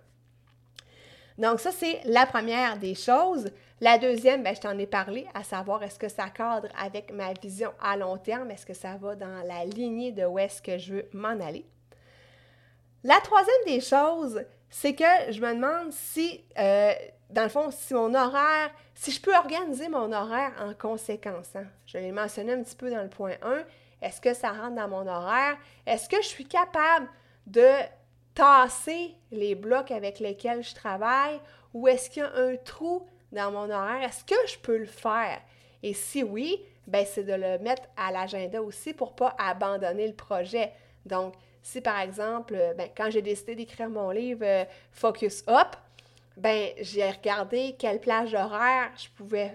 Donc 1.37 1.59
ça, 1.59 1.71
c'est 1.71 2.01
la 2.05 2.25
première 2.25 2.77
des 2.77 2.95
choses. 2.95 3.49
La 3.83 3.97
deuxième, 3.97 4.43
ben, 4.43 4.55
je 4.55 4.61
t'en 4.61 4.77
ai 4.77 4.87
parlé, 4.87 5.27
à 5.33 5.43
savoir 5.43 5.83
est-ce 5.83 5.99
que 5.99 6.07
ça 6.07 6.29
cadre 6.29 6.69
avec 6.81 7.11
ma 7.11 7.33
vision 7.33 7.73
à 7.81 7.97
long 7.97 8.17
terme, 8.17 8.49
est-ce 8.49 8.65
que 8.65 8.73
ça 8.73 8.95
va 8.95 9.13
dans 9.13 9.45
la 9.45 9.65
lignée 9.65 10.13
de 10.13 10.23
où 10.23 10.39
est-ce 10.39 10.61
que 10.61 10.77
je 10.77 10.93
veux 10.93 11.09
m'en 11.11 11.37
aller? 11.45 11.65
La 13.03 13.19
troisième 13.19 13.65
des 13.65 13.81
choses, 13.81 14.45
c'est 14.69 14.95
que 14.95 15.03
je 15.31 15.41
me 15.41 15.53
demande 15.53 15.91
si, 15.91 16.45
euh, 16.57 16.93
dans 17.29 17.43
le 17.43 17.49
fond, 17.49 17.71
si 17.71 17.93
mon 17.93 18.15
horaire, 18.15 18.71
si 18.95 19.11
je 19.11 19.19
peux 19.19 19.35
organiser 19.35 19.89
mon 19.89 20.13
horaire 20.13 20.53
en 20.61 20.73
conséquence. 20.73 21.53
Hein. 21.53 21.65
Je 21.85 21.97
l'ai 21.97 22.13
mentionné 22.13 22.53
un 22.53 22.63
petit 22.63 22.77
peu 22.77 22.89
dans 22.89 23.03
le 23.03 23.09
point 23.09 23.35
1. 23.41 23.65
Est-ce 24.01 24.21
que 24.21 24.33
ça 24.33 24.53
rentre 24.53 24.75
dans 24.75 24.87
mon 24.87 25.05
horaire? 25.05 25.57
Est-ce 25.85 26.07
que 26.07 26.21
je 26.21 26.27
suis 26.27 26.47
capable 26.47 27.09
de 27.47 27.69
tasser 28.33 29.13
les 29.31 29.55
blocs 29.55 29.91
avec 29.91 30.21
lesquels 30.21 30.63
je 30.63 30.73
travaille? 30.73 31.41
Ou 31.73 31.89
est-ce 31.89 32.09
qu'il 32.09 32.23
y 32.23 32.25
a 32.25 32.33
un 32.33 32.55
trou 32.55 33.05
dans 33.33 33.51
mon 33.51 33.69
horaire? 33.69 34.03
Est-ce 34.03 34.23
que 34.23 34.35
je 34.47 34.57
peux 34.59 34.77
le 34.77 34.85
faire? 34.85 35.41
Et 35.81 35.93
si 35.93 36.23
oui, 36.23 36.63
ben 36.87 37.05
c'est 37.05 37.23
de 37.23 37.33
le 37.33 37.59
mettre 37.59 37.83
à 37.97 38.11
l'agenda 38.11 38.61
aussi 38.61 38.93
pour 38.93 39.11
ne 39.11 39.15
pas 39.15 39.35
abandonner 39.37 40.07
le 40.07 40.13
projet. 40.13 40.71
Donc, 41.05 41.33
si 41.61 41.81
par 41.81 41.99
exemple, 41.99 42.55
euh, 42.55 42.73
ben, 42.73 42.89
quand 42.95 43.09
j'ai 43.09 43.21
décidé 43.21 43.55
d'écrire 43.55 43.89
mon 43.89 44.11
livre 44.11 44.43
euh, 44.43 44.65
Focus 44.91 45.43
Up, 45.47 45.75
ben, 46.37 46.69
j'ai 46.79 47.09
regardé 47.09 47.75
quelle 47.77 47.99
plage 47.99 48.33
horaire 48.33 48.91
je 48.97 49.07
pouvais 49.15 49.51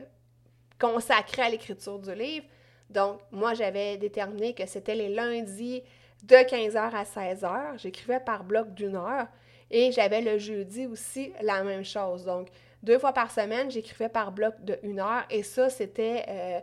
consacrer 0.78 1.42
à 1.42 1.48
l'écriture 1.48 1.98
du 1.98 2.14
livre. 2.14 2.46
Donc, 2.88 3.20
moi, 3.30 3.54
j'avais 3.54 3.96
déterminé 3.96 4.54
que 4.54 4.66
c'était 4.66 4.94
les 4.94 5.08
lundis 5.08 5.82
de 6.22 6.36
15h 6.36 6.76
à 6.76 7.04
16h. 7.04 7.78
J'écrivais 7.78 8.20
par 8.20 8.44
bloc 8.44 8.72
d'une 8.74 8.96
heure. 8.96 9.26
Et 9.70 9.92
j'avais 9.92 10.22
le 10.22 10.38
jeudi 10.38 10.86
aussi 10.86 11.32
la 11.42 11.62
même 11.62 11.84
chose. 11.84 12.24
Donc, 12.24 12.48
deux 12.82 12.98
fois 12.98 13.12
par 13.12 13.30
semaine, 13.30 13.70
j'écrivais 13.70 14.08
par 14.08 14.32
bloc 14.32 14.54
de 14.60 14.78
une 14.82 15.00
heure. 15.00 15.24
Et 15.30 15.42
ça, 15.42 15.70
c'était... 15.70 16.24
Euh, 16.28 16.60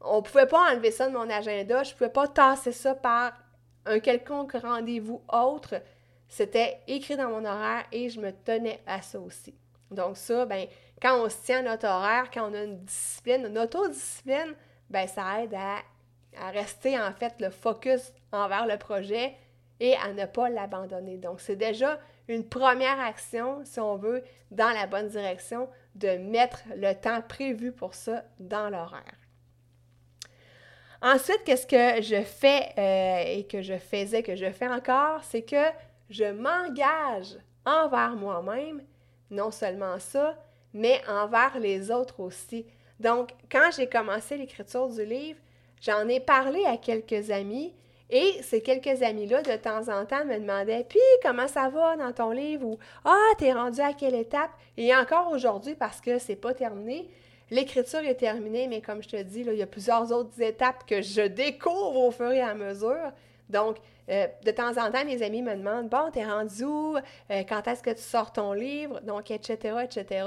on 0.00 0.16
ne 0.16 0.22
pouvait 0.22 0.46
pas 0.46 0.72
enlever 0.72 0.90
ça 0.90 1.08
de 1.08 1.12
mon 1.12 1.30
agenda. 1.30 1.82
Je 1.84 1.92
ne 1.92 1.96
pouvais 1.96 2.10
pas 2.10 2.26
tasser 2.26 2.72
ça 2.72 2.94
par 2.94 3.32
un 3.86 4.00
quelconque 4.00 4.52
rendez-vous 4.52 5.22
autre, 5.32 5.74
c'était 6.28 6.80
écrit 6.86 7.16
dans 7.16 7.28
mon 7.28 7.44
horaire 7.44 7.84
et 7.92 8.08
je 8.08 8.20
me 8.20 8.30
tenais 8.32 8.80
à 8.86 9.02
ça 9.02 9.20
aussi. 9.20 9.54
Donc 9.90 10.16
ça, 10.16 10.46
ben, 10.46 10.66
quand 11.00 11.22
on 11.22 11.28
se 11.28 11.36
tient 11.44 11.58
à 11.58 11.62
notre 11.62 11.86
horaire, 11.86 12.30
quand 12.32 12.50
on 12.50 12.54
a 12.54 12.62
une 12.62 12.78
discipline, 12.78 13.46
une 13.46 13.58
autodiscipline, 13.58 14.54
ben, 14.88 15.06
ça 15.06 15.42
aide 15.42 15.54
à 15.54 16.50
rester 16.50 16.98
en 16.98 17.12
fait 17.12 17.34
le 17.40 17.50
focus 17.50 18.12
envers 18.30 18.66
le 18.66 18.78
projet 18.78 19.34
et 19.80 19.94
à 19.96 20.12
ne 20.12 20.24
pas 20.24 20.48
l'abandonner. 20.48 21.18
Donc 21.18 21.40
c'est 21.40 21.56
déjà 21.56 21.98
une 22.28 22.48
première 22.48 23.00
action, 23.00 23.60
si 23.64 23.80
on 23.80 23.96
veut, 23.96 24.22
dans 24.50 24.70
la 24.70 24.86
bonne 24.86 25.08
direction, 25.08 25.68
de 25.94 26.16
mettre 26.16 26.62
le 26.76 26.94
temps 26.94 27.22
prévu 27.22 27.72
pour 27.72 27.94
ça 27.94 28.24
dans 28.38 28.70
l'horaire. 28.70 29.16
Ensuite, 31.02 31.42
qu'est-ce 31.44 31.66
que 31.66 32.00
je 32.00 32.22
fais 32.22 32.72
euh, 32.78 33.38
et 33.38 33.44
que 33.44 33.60
je 33.60 33.76
faisais, 33.76 34.22
que 34.22 34.36
je 34.36 34.50
fais 34.52 34.68
encore, 34.68 35.24
c'est 35.24 35.42
que 35.42 35.64
je 36.10 36.24
m'engage 36.24 37.36
envers 37.66 38.14
moi-même, 38.14 38.82
non 39.30 39.50
seulement 39.50 39.98
ça, 39.98 40.38
mais 40.72 41.02
envers 41.08 41.58
les 41.58 41.90
autres 41.90 42.20
aussi. 42.20 42.66
Donc, 43.00 43.32
quand 43.50 43.70
j'ai 43.76 43.88
commencé 43.88 44.36
l'écriture 44.36 44.88
du 44.88 45.04
livre, 45.04 45.40
j'en 45.80 46.06
ai 46.06 46.20
parlé 46.20 46.64
à 46.66 46.76
quelques 46.76 47.30
amis 47.30 47.74
et 48.12 48.42
ces 48.42 48.60
quelques 48.60 49.02
amis-là, 49.02 49.42
de 49.42 49.56
temps 49.56 49.88
en 49.88 50.04
temps, 50.04 50.24
me 50.24 50.38
demandaient 50.38 50.84
Puis, 50.88 51.00
comment 51.22 51.48
ça 51.48 51.68
va 51.70 51.96
dans 51.96 52.12
ton 52.12 52.30
livre? 52.30 52.66
Ou 52.66 52.78
Ah, 53.04 53.30
t'es 53.38 53.52
rendu 53.52 53.80
à 53.80 53.94
quelle 53.94 54.14
étape? 54.14 54.50
Et 54.76 54.94
encore 54.94 55.32
aujourd'hui, 55.32 55.74
parce 55.74 56.00
que 56.00 56.18
c'est 56.18 56.36
pas 56.36 56.54
terminé, 56.54 57.08
L'écriture 57.52 58.00
est 58.00 58.14
terminée, 58.14 58.66
mais 58.66 58.80
comme 58.80 59.02
je 59.02 59.08
te 59.10 59.22
dis, 59.22 59.40
il 59.40 59.54
y 59.54 59.62
a 59.62 59.66
plusieurs 59.66 60.10
autres 60.10 60.40
étapes 60.40 60.86
que 60.86 61.02
je 61.02 61.20
découvre 61.20 61.96
au 61.96 62.10
fur 62.10 62.30
et 62.30 62.40
à 62.40 62.54
mesure. 62.54 63.12
Donc, 63.50 63.76
euh, 64.08 64.26
de 64.42 64.50
temps 64.52 64.70
en 64.70 64.90
temps, 64.90 65.04
mes 65.04 65.22
amis 65.22 65.42
me 65.42 65.54
demandent 65.54 65.90
Bon, 65.90 66.10
t'es 66.10 66.24
rendu 66.24 66.64
où? 66.64 66.96
Euh, 66.96 67.42
Quand 67.46 67.68
est-ce 67.68 67.82
que 67.82 67.90
tu 67.90 68.00
sors 68.00 68.32
ton 68.32 68.54
livre? 68.54 69.00
Donc, 69.02 69.30
etc., 69.30 69.76
etc. 69.84 70.26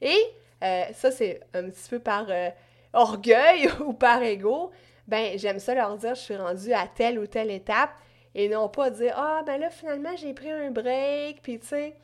Et 0.00 0.16
euh, 0.62 0.84
ça, 0.94 1.10
c'est 1.10 1.40
un 1.54 1.64
petit 1.64 1.90
peu 1.90 1.98
par 1.98 2.26
orgueil 2.92 3.68
ou 3.84 3.92
par 3.92 4.22
ego. 4.22 4.70
Ben, 5.08 5.38
j'aime 5.38 5.58
ça 5.58 5.74
leur 5.74 5.96
dire 5.96 6.14
Je 6.14 6.20
suis 6.20 6.36
rendu 6.36 6.72
à 6.72 6.86
telle 6.86 7.18
ou 7.18 7.26
telle 7.26 7.50
étape 7.50 7.90
et 8.34 8.48
non 8.48 8.68
pas 8.68 8.90
dire 8.90 9.14
Ah, 9.16 9.42
ben 9.44 9.60
là, 9.60 9.70
finalement, 9.70 10.16
j'ai 10.16 10.34
pris 10.34 10.50
un 10.50 10.70
break, 10.70 11.42
puis 11.42 11.58
tu 11.58 11.66
sais. 11.66 11.96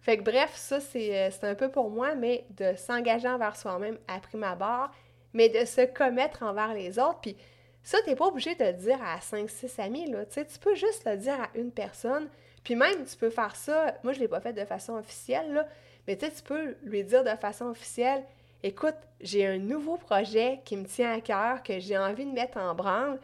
Fait 0.00 0.18
que 0.18 0.22
bref, 0.22 0.52
ça, 0.54 0.76
euh, 0.76 1.28
c'est 1.30 1.44
un 1.44 1.54
peu 1.56 1.68
pour 1.68 1.90
moi, 1.90 2.14
mais 2.14 2.44
de 2.50 2.74
s'engager 2.76 3.28
envers 3.28 3.56
soi-même 3.56 3.98
à 4.06 4.20
prime 4.20 4.44
abord, 4.44 4.90
mais 5.32 5.48
de 5.48 5.64
se 5.64 5.84
commettre 5.84 6.44
envers 6.44 6.74
les 6.74 6.98
autres. 6.98 7.20
Puis 7.22 7.36
ça, 7.82 7.98
tu 8.04 8.10
n'es 8.10 8.16
pas 8.16 8.26
obligé 8.26 8.54
de 8.54 8.64
le 8.64 8.72
dire 8.72 8.98
à 9.02 9.18
5-6 9.18 9.80
amis, 9.80 10.10
là. 10.10 10.24
Tu 10.24 10.44
tu 10.46 10.58
peux 10.60 10.74
juste 10.74 11.04
le 11.06 11.16
dire 11.16 11.40
à 11.40 11.48
une 11.56 11.72
personne. 11.72 12.28
Puis 12.62 12.74
même, 12.74 13.04
tu 13.04 13.16
peux 13.16 13.30
faire 13.30 13.54
ça, 13.56 13.94
moi, 14.02 14.12
je 14.12 14.20
l'ai 14.20 14.28
pas 14.28 14.40
fait 14.40 14.52
de 14.52 14.64
façon 14.64 14.94
officielle, 14.94 15.52
là, 15.52 15.68
mais 16.06 16.16
tu 16.16 16.42
peux 16.44 16.76
lui 16.82 17.04
dire 17.04 17.22
de 17.22 17.36
façon 17.36 17.66
officielle, 17.66 18.24
écoute, 18.66 18.96
j'ai 19.20 19.46
un 19.46 19.58
nouveau 19.58 19.96
projet 19.96 20.60
qui 20.64 20.76
me 20.76 20.84
tient 20.84 21.14
à 21.14 21.20
cœur, 21.20 21.62
que 21.62 21.78
j'ai 21.78 21.96
envie 21.96 22.26
de 22.26 22.32
mettre 22.32 22.58
en 22.58 22.74
branle. 22.74 23.18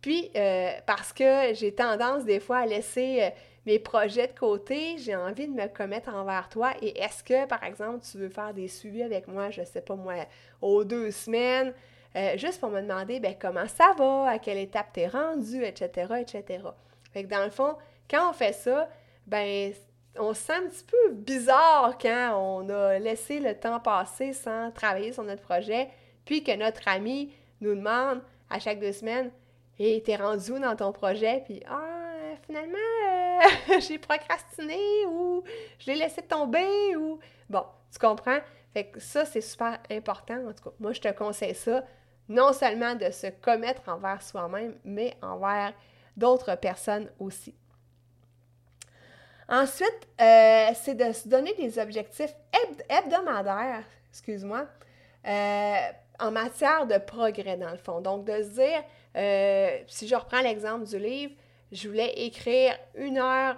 Puis, 0.00 0.30
euh, 0.36 0.70
parce 0.86 1.12
que 1.12 1.54
j'ai 1.54 1.74
tendance 1.74 2.24
des 2.24 2.40
fois 2.40 2.58
à 2.58 2.66
laisser 2.66 3.22
euh, 3.22 3.30
mes 3.66 3.78
projets 3.78 4.28
de 4.28 4.38
côté, 4.38 4.96
j'ai 4.98 5.16
envie 5.16 5.48
de 5.48 5.52
me 5.52 5.66
commettre 5.66 6.14
envers 6.14 6.48
toi. 6.48 6.72
Et 6.82 6.98
est-ce 7.00 7.24
que, 7.24 7.46
par 7.46 7.62
exemple, 7.64 8.04
tu 8.10 8.18
veux 8.18 8.28
faire 8.28 8.54
des 8.54 8.68
suivis 8.68 9.02
avec 9.02 9.26
moi, 9.28 9.50
je 9.50 9.60
ne 9.60 9.66
sais 9.66 9.80
pas 9.80 9.96
moi, 9.96 10.14
aux 10.60 10.84
deux 10.84 11.10
semaines, 11.10 11.72
euh, 12.16 12.36
juste 12.36 12.60
pour 12.60 12.70
me 12.70 12.80
demander 12.80 13.20
ben, 13.20 13.34
comment 13.38 13.66
ça 13.66 13.92
va, 13.98 14.30
à 14.30 14.38
quelle 14.38 14.58
étape 14.58 14.88
tu 14.92 15.00
es 15.00 15.08
rendu, 15.08 15.64
etc., 15.64 16.14
etc. 16.20 16.64
Fait 17.12 17.24
que 17.24 17.28
dans 17.28 17.44
le 17.44 17.50
fond, 17.50 17.76
quand 18.10 18.30
on 18.30 18.32
fait 18.32 18.52
ça, 18.52 18.88
ben 19.26 19.72
on 20.16 20.34
se 20.34 20.42
sent 20.42 20.52
un 20.52 20.68
petit 20.68 20.84
peu 20.84 21.12
bizarre 21.12 21.96
quand 22.00 22.36
on 22.36 22.68
a 22.68 22.98
laissé 22.98 23.40
le 23.40 23.54
temps 23.54 23.80
passer 23.80 24.32
sans 24.32 24.70
travailler 24.70 25.12
sur 25.12 25.22
notre 25.22 25.42
projet, 25.42 25.88
puis 26.24 26.42
que 26.42 26.54
notre 26.56 26.86
ami 26.88 27.32
nous 27.60 27.74
demande 27.74 28.22
à 28.50 28.58
chaque 28.58 28.80
deux 28.80 28.92
semaines 28.92 29.30
Et 29.78 30.02
t'es 30.02 30.16
rendu 30.16 30.52
où 30.52 30.58
dans 30.58 30.76
ton 30.76 30.92
projet? 30.92 31.42
Puis 31.44 31.62
Ah, 31.68 32.34
finalement, 32.46 32.78
j'ai 33.80 33.98
procrastiné 33.98 35.06
ou 35.06 35.42
je 35.78 35.86
l'ai 35.86 35.96
laissé 35.96 36.22
tomber 36.22 36.96
ou... 36.96 37.18
Bon, 37.48 37.64
tu 37.92 37.98
comprends? 37.98 38.38
Fait 38.72 38.86
que 38.86 39.00
ça, 39.00 39.24
c'est 39.24 39.40
super 39.40 39.78
important. 39.90 40.48
En 40.48 40.52
tout 40.52 40.64
cas, 40.64 40.76
moi, 40.78 40.92
je 40.92 41.00
te 41.00 41.12
conseille 41.12 41.54
ça, 41.54 41.84
non 42.28 42.52
seulement 42.52 42.94
de 42.94 43.10
se 43.10 43.28
commettre 43.40 43.88
envers 43.88 44.22
soi-même, 44.22 44.76
mais 44.84 45.16
envers 45.22 45.72
d'autres 46.16 46.56
personnes 46.56 47.10
aussi. 47.18 47.54
Ensuite, 49.48 50.08
euh, 50.20 50.70
c'est 50.74 50.94
de 50.94 51.10
se 51.12 51.26
donner 51.26 51.54
des 51.54 51.78
objectifs 51.78 52.34
hebdomadaires, 52.90 53.84
excuse-moi, 54.10 54.66
euh, 55.26 55.76
en 56.20 56.30
matière 56.30 56.86
de 56.86 56.98
progrès, 56.98 57.56
dans 57.56 57.70
le 57.70 57.78
fond. 57.78 58.02
Donc, 58.02 58.26
de 58.26 58.42
se 58.42 58.48
dire, 58.50 58.84
euh, 59.16 59.78
si 59.86 60.06
je 60.06 60.14
reprends 60.14 60.42
l'exemple 60.42 60.86
du 60.86 60.98
livre, 60.98 61.32
je 61.72 61.88
voulais 61.88 62.12
écrire 62.26 62.78
une 62.94 63.18
heure 63.18 63.56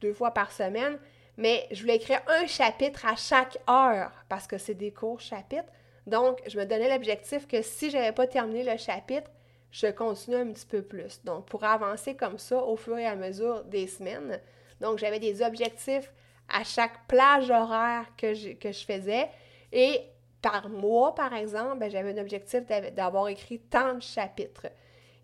deux 0.00 0.12
fois 0.12 0.32
par 0.32 0.52
semaine, 0.52 0.98
mais 1.36 1.66
je 1.70 1.80
voulais 1.82 1.96
écrire 1.96 2.20
un 2.28 2.46
chapitre 2.46 3.04
à 3.06 3.16
chaque 3.16 3.58
heure 3.68 4.12
parce 4.28 4.46
que 4.46 4.58
c'est 4.58 4.74
des 4.74 4.92
courts 4.92 5.20
chapitres. 5.20 5.72
Donc, 6.06 6.40
je 6.46 6.58
me 6.58 6.64
donnais 6.64 6.88
l'objectif 6.88 7.46
que 7.48 7.62
si 7.62 7.90
je 7.90 7.96
n'avais 7.96 8.12
pas 8.12 8.28
terminé 8.28 8.62
le 8.62 8.76
chapitre, 8.76 9.28
je 9.72 9.88
continue 9.88 10.36
un 10.36 10.52
petit 10.52 10.66
peu 10.66 10.82
plus. 10.82 11.20
Donc, 11.24 11.46
pour 11.46 11.64
avancer 11.64 12.14
comme 12.14 12.38
ça 12.38 12.62
au 12.62 12.76
fur 12.76 12.96
et 12.96 13.06
à 13.06 13.16
mesure 13.16 13.64
des 13.64 13.86
semaines. 13.88 14.40
Donc, 14.80 14.98
j'avais 14.98 15.18
des 15.18 15.42
objectifs 15.42 16.12
à 16.48 16.64
chaque 16.64 17.06
plage 17.06 17.50
horaire 17.50 18.04
que 18.16 18.34
je, 18.34 18.84
faisais. 18.86 19.28
Et 19.72 20.00
par 20.42 20.68
mois, 20.68 21.14
par 21.14 21.34
exemple, 21.34 21.78
ben, 21.78 21.90
j'avais 21.90 22.18
un 22.18 22.22
objectif 22.22 22.62
d'avoir 22.94 23.28
écrit 23.28 23.58
tant 23.58 23.94
de 23.94 24.02
chapitres. 24.02 24.68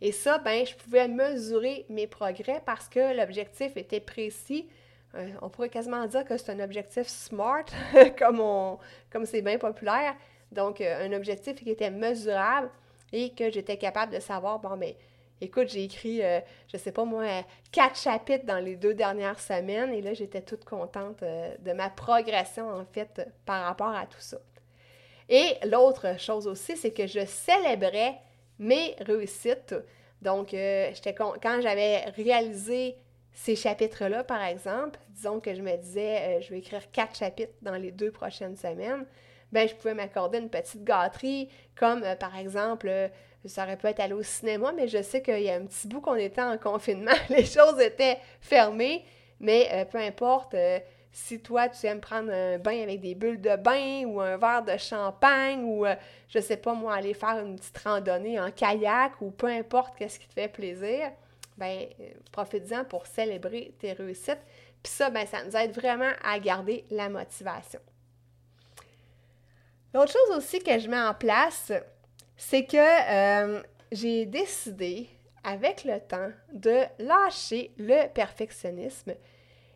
Et 0.00 0.10
ça, 0.10 0.38
ben, 0.38 0.66
je 0.66 0.74
pouvais 0.74 1.06
mesurer 1.06 1.86
mes 1.88 2.06
progrès 2.06 2.60
parce 2.64 2.88
que 2.88 3.16
l'objectif 3.16 3.76
était 3.76 4.00
précis. 4.00 4.68
Euh, 5.14 5.28
on 5.42 5.48
pourrait 5.48 5.68
quasiment 5.68 6.04
dire 6.06 6.24
que 6.24 6.36
c'est 6.36 6.50
un 6.50 6.60
objectif 6.60 7.06
SMART, 7.06 7.66
comme 8.18 8.78
comme 9.10 9.26
c'est 9.26 9.42
bien 9.42 9.58
populaire. 9.58 10.14
Donc, 10.50 10.80
euh, 10.80 11.06
un 11.06 11.12
objectif 11.12 11.54
qui 11.56 11.70
était 11.70 11.90
mesurable 11.90 12.70
et 13.12 13.30
que 13.30 13.50
j'étais 13.50 13.76
capable 13.76 14.12
de 14.12 14.20
savoir, 14.20 14.58
bon, 14.58 14.76
mais 14.76 14.96
écoute, 15.42 15.68
j'ai 15.68 15.84
écrit, 15.84 16.18
je 16.18 16.22
euh, 16.22 16.40
je 16.72 16.76
sais 16.76 16.92
pas 16.92 17.04
moi, 17.04 17.24
quatre 17.70 17.98
chapitres 17.98 18.46
dans 18.46 18.58
les 18.58 18.76
deux 18.76 18.94
dernières 18.94 19.40
semaines 19.40 19.92
et 19.92 20.00
là, 20.00 20.14
j'étais 20.14 20.40
toute 20.40 20.64
contente 20.64 21.22
euh, 21.22 21.54
de 21.58 21.72
ma 21.72 21.90
progression, 21.90 22.70
en 22.70 22.84
fait, 22.84 23.28
par 23.44 23.64
rapport 23.64 23.94
à 23.94 24.06
tout 24.06 24.20
ça. 24.20 24.38
Et 25.28 25.56
l'autre 25.64 26.18
chose 26.18 26.46
aussi, 26.46 26.76
c'est 26.76 26.92
que 26.92 27.06
je 27.06 27.24
célébrais 27.26 28.16
mes 28.58 28.94
réussites. 29.00 29.74
Donc, 30.20 30.54
euh, 30.54 30.92
quand 31.18 31.60
j'avais 31.60 32.04
réalisé 32.10 32.96
ces 33.32 33.56
chapitres-là, 33.56 34.24
par 34.24 34.42
exemple, 34.42 35.00
disons 35.08 35.40
que 35.40 35.54
je 35.54 35.62
me 35.62 35.76
disais, 35.76 36.40
je 36.42 36.50
vais 36.50 36.58
écrire 36.58 36.90
quatre 36.92 37.16
chapitres 37.16 37.54
dans 37.62 37.76
les 37.76 37.90
deux 37.90 38.10
prochaines 38.10 38.56
semaines, 38.56 39.06
ben 39.50 39.68
je 39.68 39.74
pouvais 39.74 39.94
m'accorder 39.94 40.38
une 40.38 40.50
petite 40.50 40.84
gâterie, 40.84 41.48
comme 41.74 42.04
par 42.20 42.36
exemple 42.36 43.10
ça 43.44 43.64
aurait 43.64 43.76
pu 43.76 43.86
être 43.86 44.00
aller 44.00 44.14
au 44.14 44.22
cinéma, 44.22 44.72
mais 44.72 44.88
je 44.88 45.02
sais 45.02 45.22
qu'il 45.22 45.42
y 45.42 45.50
a 45.50 45.54
un 45.54 45.66
petit 45.66 45.88
bout 45.88 46.00
qu'on 46.00 46.14
était 46.14 46.42
en 46.42 46.56
confinement, 46.58 47.12
les 47.28 47.44
choses 47.44 47.80
étaient 47.80 48.18
fermées, 48.40 49.04
mais 49.40 49.68
euh, 49.72 49.84
peu 49.84 49.98
importe, 49.98 50.54
euh, 50.54 50.78
si 51.12 51.40
toi 51.40 51.68
tu 51.68 51.86
aimes 51.86 52.00
prendre 52.00 52.32
un 52.32 52.58
bain 52.58 52.82
avec 52.82 53.00
des 53.00 53.14
bulles 53.14 53.40
de 53.40 53.56
bain 53.56 54.04
ou 54.06 54.20
un 54.20 54.36
verre 54.38 54.62
de 54.62 54.76
champagne 54.78 55.62
ou 55.64 55.84
euh, 55.84 55.94
je 56.28 56.38
sais 56.38 56.56
pas 56.56 56.72
moi 56.72 56.94
aller 56.94 57.12
faire 57.12 57.38
une 57.38 57.56
petite 57.56 57.78
randonnée 57.78 58.40
en 58.40 58.50
kayak 58.50 59.20
ou 59.20 59.30
peu 59.30 59.48
importe 59.48 59.94
qu'est-ce 59.96 60.18
qui 60.18 60.26
te 60.26 60.32
fait 60.32 60.48
plaisir, 60.48 61.10
ben 61.58 61.86
profite-en 62.30 62.84
pour 62.84 63.06
célébrer 63.06 63.74
tes 63.78 63.92
réussites. 63.92 64.40
Puis 64.82 64.92
ça, 64.92 65.10
ben 65.10 65.26
ça 65.26 65.44
nous 65.44 65.54
aide 65.56 65.74
vraiment 65.74 66.10
à 66.24 66.38
garder 66.38 66.84
la 66.90 67.08
motivation. 67.08 67.80
L'autre 69.92 70.12
chose 70.12 70.36
aussi 70.36 70.58
que 70.60 70.78
je 70.78 70.88
mets 70.88 71.00
en 71.00 71.12
place, 71.12 71.72
c'est 72.44 72.64
que 72.64 72.76
euh, 72.76 73.62
j'ai 73.92 74.26
décidé, 74.26 75.08
avec 75.44 75.84
le 75.84 76.00
temps, 76.00 76.30
de 76.52 76.80
lâcher 76.98 77.70
le 77.78 78.08
perfectionnisme. 78.08 79.14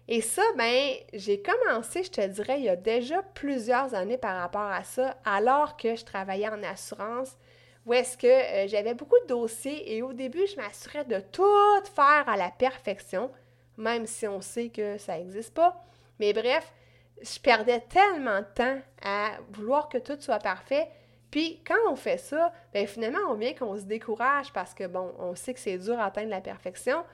Et 0.08 0.20
ça, 0.20 0.42
ben, 0.58 0.96
j'ai 1.12 1.40
commencé, 1.40 2.02
je 2.02 2.10
te 2.10 2.26
dirais, 2.26 2.58
il 2.58 2.64
y 2.64 2.68
a 2.68 2.74
déjà 2.74 3.22
plusieurs 3.22 3.94
années 3.94 4.18
par 4.18 4.40
rapport 4.40 4.68
à 4.68 4.82
ça, 4.82 5.16
alors 5.24 5.76
que 5.76 5.94
je 5.94 6.04
travaillais 6.04 6.48
en 6.48 6.62
assurance, 6.64 7.36
où 7.86 7.94
est-ce 7.94 8.18
que 8.18 8.26
euh, 8.26 8.66
j'avais 8.66 8.94
beaucoup 8.94 9.18
de 9.22 9.28
dossiers 9.28 9.96
et 9.96 10.02
au 10.02 10.12
début, 10.12 10.46
je 10.48 10.56
m'assurais 10.56 11.04
de 11.04 11.20
tout 11.20 11.44
faire 11.94 12.28
à 12.28 12.36
la 12.36 12.50
perfection, 12.50 13.30
même 13.76 14.06
si 14.06 14.26
on 14.26 14.40
sait 14.40 14.70
que 14.70 14.98
ça 14.98 15.16
n'existe 15.16 15.54
pas. 15.54 15.84
Mais 16.18 16.32
bref, 16.32 16.72
je 17.22 17.38
perdais 17.38 17.80
tellement 17.88 18.40
de 18.40 18.54
temps 18.54 18.78
à 19.02 19.38
vouloir 19.52 19.88
que 19.88 19.98
tout 19.98 20.20
soit 20.20 20.40
parfait 20.40 20.88
puis 21.30 21.60
quand 21.66 21.74
on 21.90 21.96
fait 21.96 22.18
ça, 22.18 22.52
bien 22.72 22.86
finalement, 22.86 23.18
on 23.28 23.34
vient 23.34 23.54
qu'on 23.54 23.76
se 23.76 23.84
décourage 23.84 24.52
parce 24.52 24.74
que, 24.74 24.86
bon, 24.86 25.12
on 25.18 25.34
sait 25.34 25.54
que 25.54 25.60
c'est 25.60 25.78
dur 25.78 25.98
à 25.98 26.06
atteindre 26.06 26.30
la 26.30 26.40
perfection. 26.40 27.04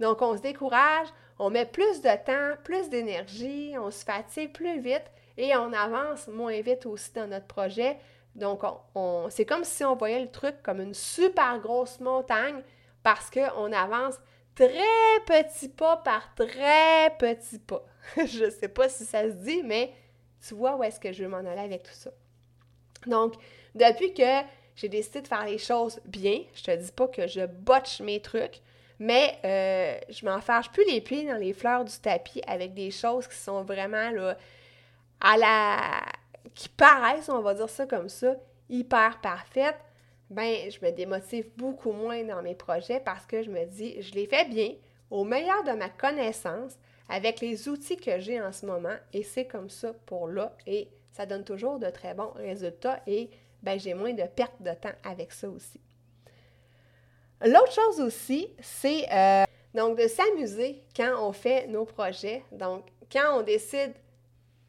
Donc, 0.00 0.22
on 0.22 0.36
se 0.36 0.42
décourage, 0.42 1.08
on 1.38 1.50
met 1.50 1.66
plus 1.66 2.00
de 2.00 2.24
temps, 2.24 2.60
plus 2.64 2.88
d'énergie, 2.88 3.74
on 3.78 3.90
se 3.90 4.04
fatigue 4.04 4.52
plus 4.52 4.80
vite 4.80 5.04
et 5.36 5.54
on 5.56 5.72
avance 5.72 6.28
moins 6.28 6.60
vite 6.60 6.86
aussi 6.86 7.12
dans 7.12 7.26
notre 7.26 7.46
projet. 7.46 7.98
Donc, 8.34 8.62
on, 8.94 9.26
c'est 9.30 9.44
comme 9.44 9.64
si 9.64 9.84
on 9.84 9.96
voyait 9.96 10.20
le 10.20 10.30
truc 10.30 10.62
comme 10.62 10.80
une 10.80 10.94
super 10.94 11.58
grosse 11.60 12.00
montagne 12.00 12.62
parce 13.02 13.30
qu'on 13.30 13.72
avance 13.72 14.18
très 14.54 15.20
petit 15.26 15.68
pas 15.68 15.96
par 15.98 16.34
très 16.34 17.10
petit 17.18 17.58
pas. 17.58 17.84
je 18.16 18.46
ne 18.46 18.50
sais 18.50 18.68
pas 18.68 18.88
si 18.88 19.04
ça 19.04 19.24
se 19.24 19.34
dit, 19.34 19.62
mais 19.62 19.92
tu 20.46 20.54
vois 20.54 20.76
où 20.76 20.82
est-ce 20.84 21.00
que 21.00 21.12
je 21.12 21.24
veux 21.24 21.28
m'en 21.28 21.38
aller 21.38 21.60
avec 21.60 21.82
tout 21.82 21.92
ça. 21.92 22.10
Donc, 23.06 23.34
depuis 23.74 24.12
que 24.12 24.42
j'ai 24.76 24.88
décidé 24.88 25.22
de 25.22 25.28
faire 25.28 25.44
les 25.44 25.58
choses 25.58 26.00
bien, 26.04 26.40
je 26.54 26.62
te 26.62 26.76
dis 26.76 26.92
pas 26.92 27.08
que 27.08 27.26
je 27.26 27.46
botche 27.46 28.00
mes 28.00 28.20
trucs, 28.20 28.60
mais 28.98 29.38
euh, 29.44 29.98
je 30.08 30.24
m'enfarge 30.24 30.70
plus 30.70 30.84
les 30.86 31.00
pieds 31.00 31.26
dans 31.26 31.36
les 31.36 31.52
fleurs 31.52 31.84
du 31.84 31.96
tapis 31.98 32.42
avec 32.46 32.74
des 32.74 32.90
choses 32.90 33.28
qui 33.28 33.36
sont 33.36 33.62
vraiment 33.62 34.10
là, 34.10 34.36
à 35.20 35.36
la. 35.36 36.02
qui 36.54 36.68
paraissent, 36.68 37.28
on 37.28 37.40
va 37.40 37.54
dire 37.54 37.68
ça 37.68 37.86
comme 37.86 38.08
ça, 38.08 38.34
hyper 38.68 39.20
parfaites. 39.20 39.78
Ben, 40.30 40.70
je 40.70 40.84
me 40.84 40.90
démotive 40.90 41.48
beaucoup 41.56 41.92
moins 41.92 42.22
dans 42.22 42.42
mes 42.42 42.54
projets 42.54 43.00
parce 43.00 43.24
que 43.24 43.42
je 43.42 43.50
me 43.50 43.64
dis, 43.64 44.02
je 44.02 44.12
les 44.14 44.26
fais 44.26 44.44
bien, 44.44 44.74
au 45.10 45.24
meilleur 45.24 45.64
de 45.64 45.72
ma 45.72 45.88
connaissance, 45.88 46.74
avec 47.08 47.40
les 47.40 47.68
outils 47.68 47.96
que 47.96 48.18
j'ai 48.20 48.40
en 48.40 48.52
ce 48.52 48.66
moment, 48.66 48.94
et 49.14 49.22
c'est 49.22 49.46
comme 49.46 49.70
ça 49.70 49.94
pour 50.04 50.28
là, 50.28 50.54
et 50.66 50.88
ça 51.12 51.26
donne 51.26 51.44
toujours 51.44 51.78
de 51.78 51.90
très 51.90 52.14
bons 52.14 52.32
résultats 52.36 53.00
et 53.06 53.30
ben, 53.62 53.78
j'ai 53.78 53.94
moins 53.94 54.12
de 54.12 54.22
perte 54.24 54.60
de 54.60 54.72
temps 54.72 54.94
avec 55.04 55.32
ça 55.32 55.48
aussi. 55.48 55.80
L'autre 57.44 57.72
chose 57.72 58.00
aussi, 58.00 58.48
c'est 58.60 59.06
euh, 59.12 59.44
donc 59.74 59.98
de 59.98 60.08
s'amuser 60.08 60.82
quand 60.96 61.14
on 61.20 61.32
fait 61.32 61.66
nos 61.68 61.84
projets. 61.84 62.44
Donc, 62.52 62.86
quand 63.10 63.38
on 63.38 63.42
décide 63.42 63.94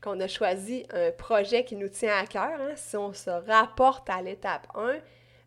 qu'on 0.02 0.20
a 0.20 0.28
choisi 0.28 0.86
un 0.92 1.12
projet 1.12 1.64
qui 1.64 1.76
nous 1.76 1.90
tient 1.90 2.16
à 2.18 2.26
cœur, 2.26 2.60
hein, 2.60 2.74
si 2.76 2.96
on 2.96 3.12
se 3.14 3.30
rapporte 3.30 4.10
à 4.10 4.22
l'étape 4.22 4.68
1, 4.76 5.00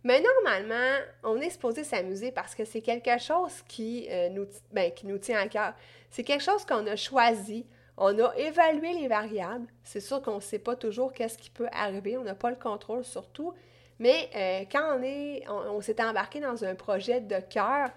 mais 0.05 0.21
normalement, 0.21 0.99
on 1.23 1.41
est 1.41 1.51
supposé 1.51 1.85
s'amuser 1.85 2.33
parce 2.33 2.55
que 2.55 2.65
c'est 2.65 2.81
quelque 2.81 3.19
chose 3.19 3.63
qui, 3.69 4.09
euh, 4.11 4.29
nous, 4.31 4.47
ben, 4.73 4.91
qui 4.91 5.07
nous 5.07 5.19
tient 5.19 5.39
à 5.39 5.47
cœur. 5.47 5.75
C'est 6.11 6.25
quelque 6.25 6.43
chose 6.43 6.65
qu'on 6.65 6.87
a 6.87 6.97
choisi, 6.97 7.65
on 8.05 8.19
a 8.19 8.35
évalué 8.37 8.95
les 8.95 9.07
variables. 9.07 9.69
C'est 9.85 10.01
sûr 10.01 10.21
qu'on 10.21 10.37
ne 10.37 10.41
sait 10.41 10.59
pas 10.59 10.75
toujours 10.75 11.12
qu'est-ce 11.12 11.38
qui 11.38 11.51
peut 11.51 11.69
arriver. 11.71 12.19
On 12.19 12.25
n'a 12.25 12.35
pas 12.35 12.51
le 12.51 12.57
contrôle 12.57 13.05
sur 13.05 13.29
tout. 13.29 13.55
Mais 14.01 14.29
euh, 14.35 14.65
quand 14.71 14.99
on 14.99 15.03
est, 15.05 15.45
on, 15.49 15.81
s'est 15.81 16.03
embarqué 16.03 16.41
dans 16.41 16.65
un 16.65 16.75
projet 16.75 17.21
de 17.21 17.38
cœur, 17.38 17.91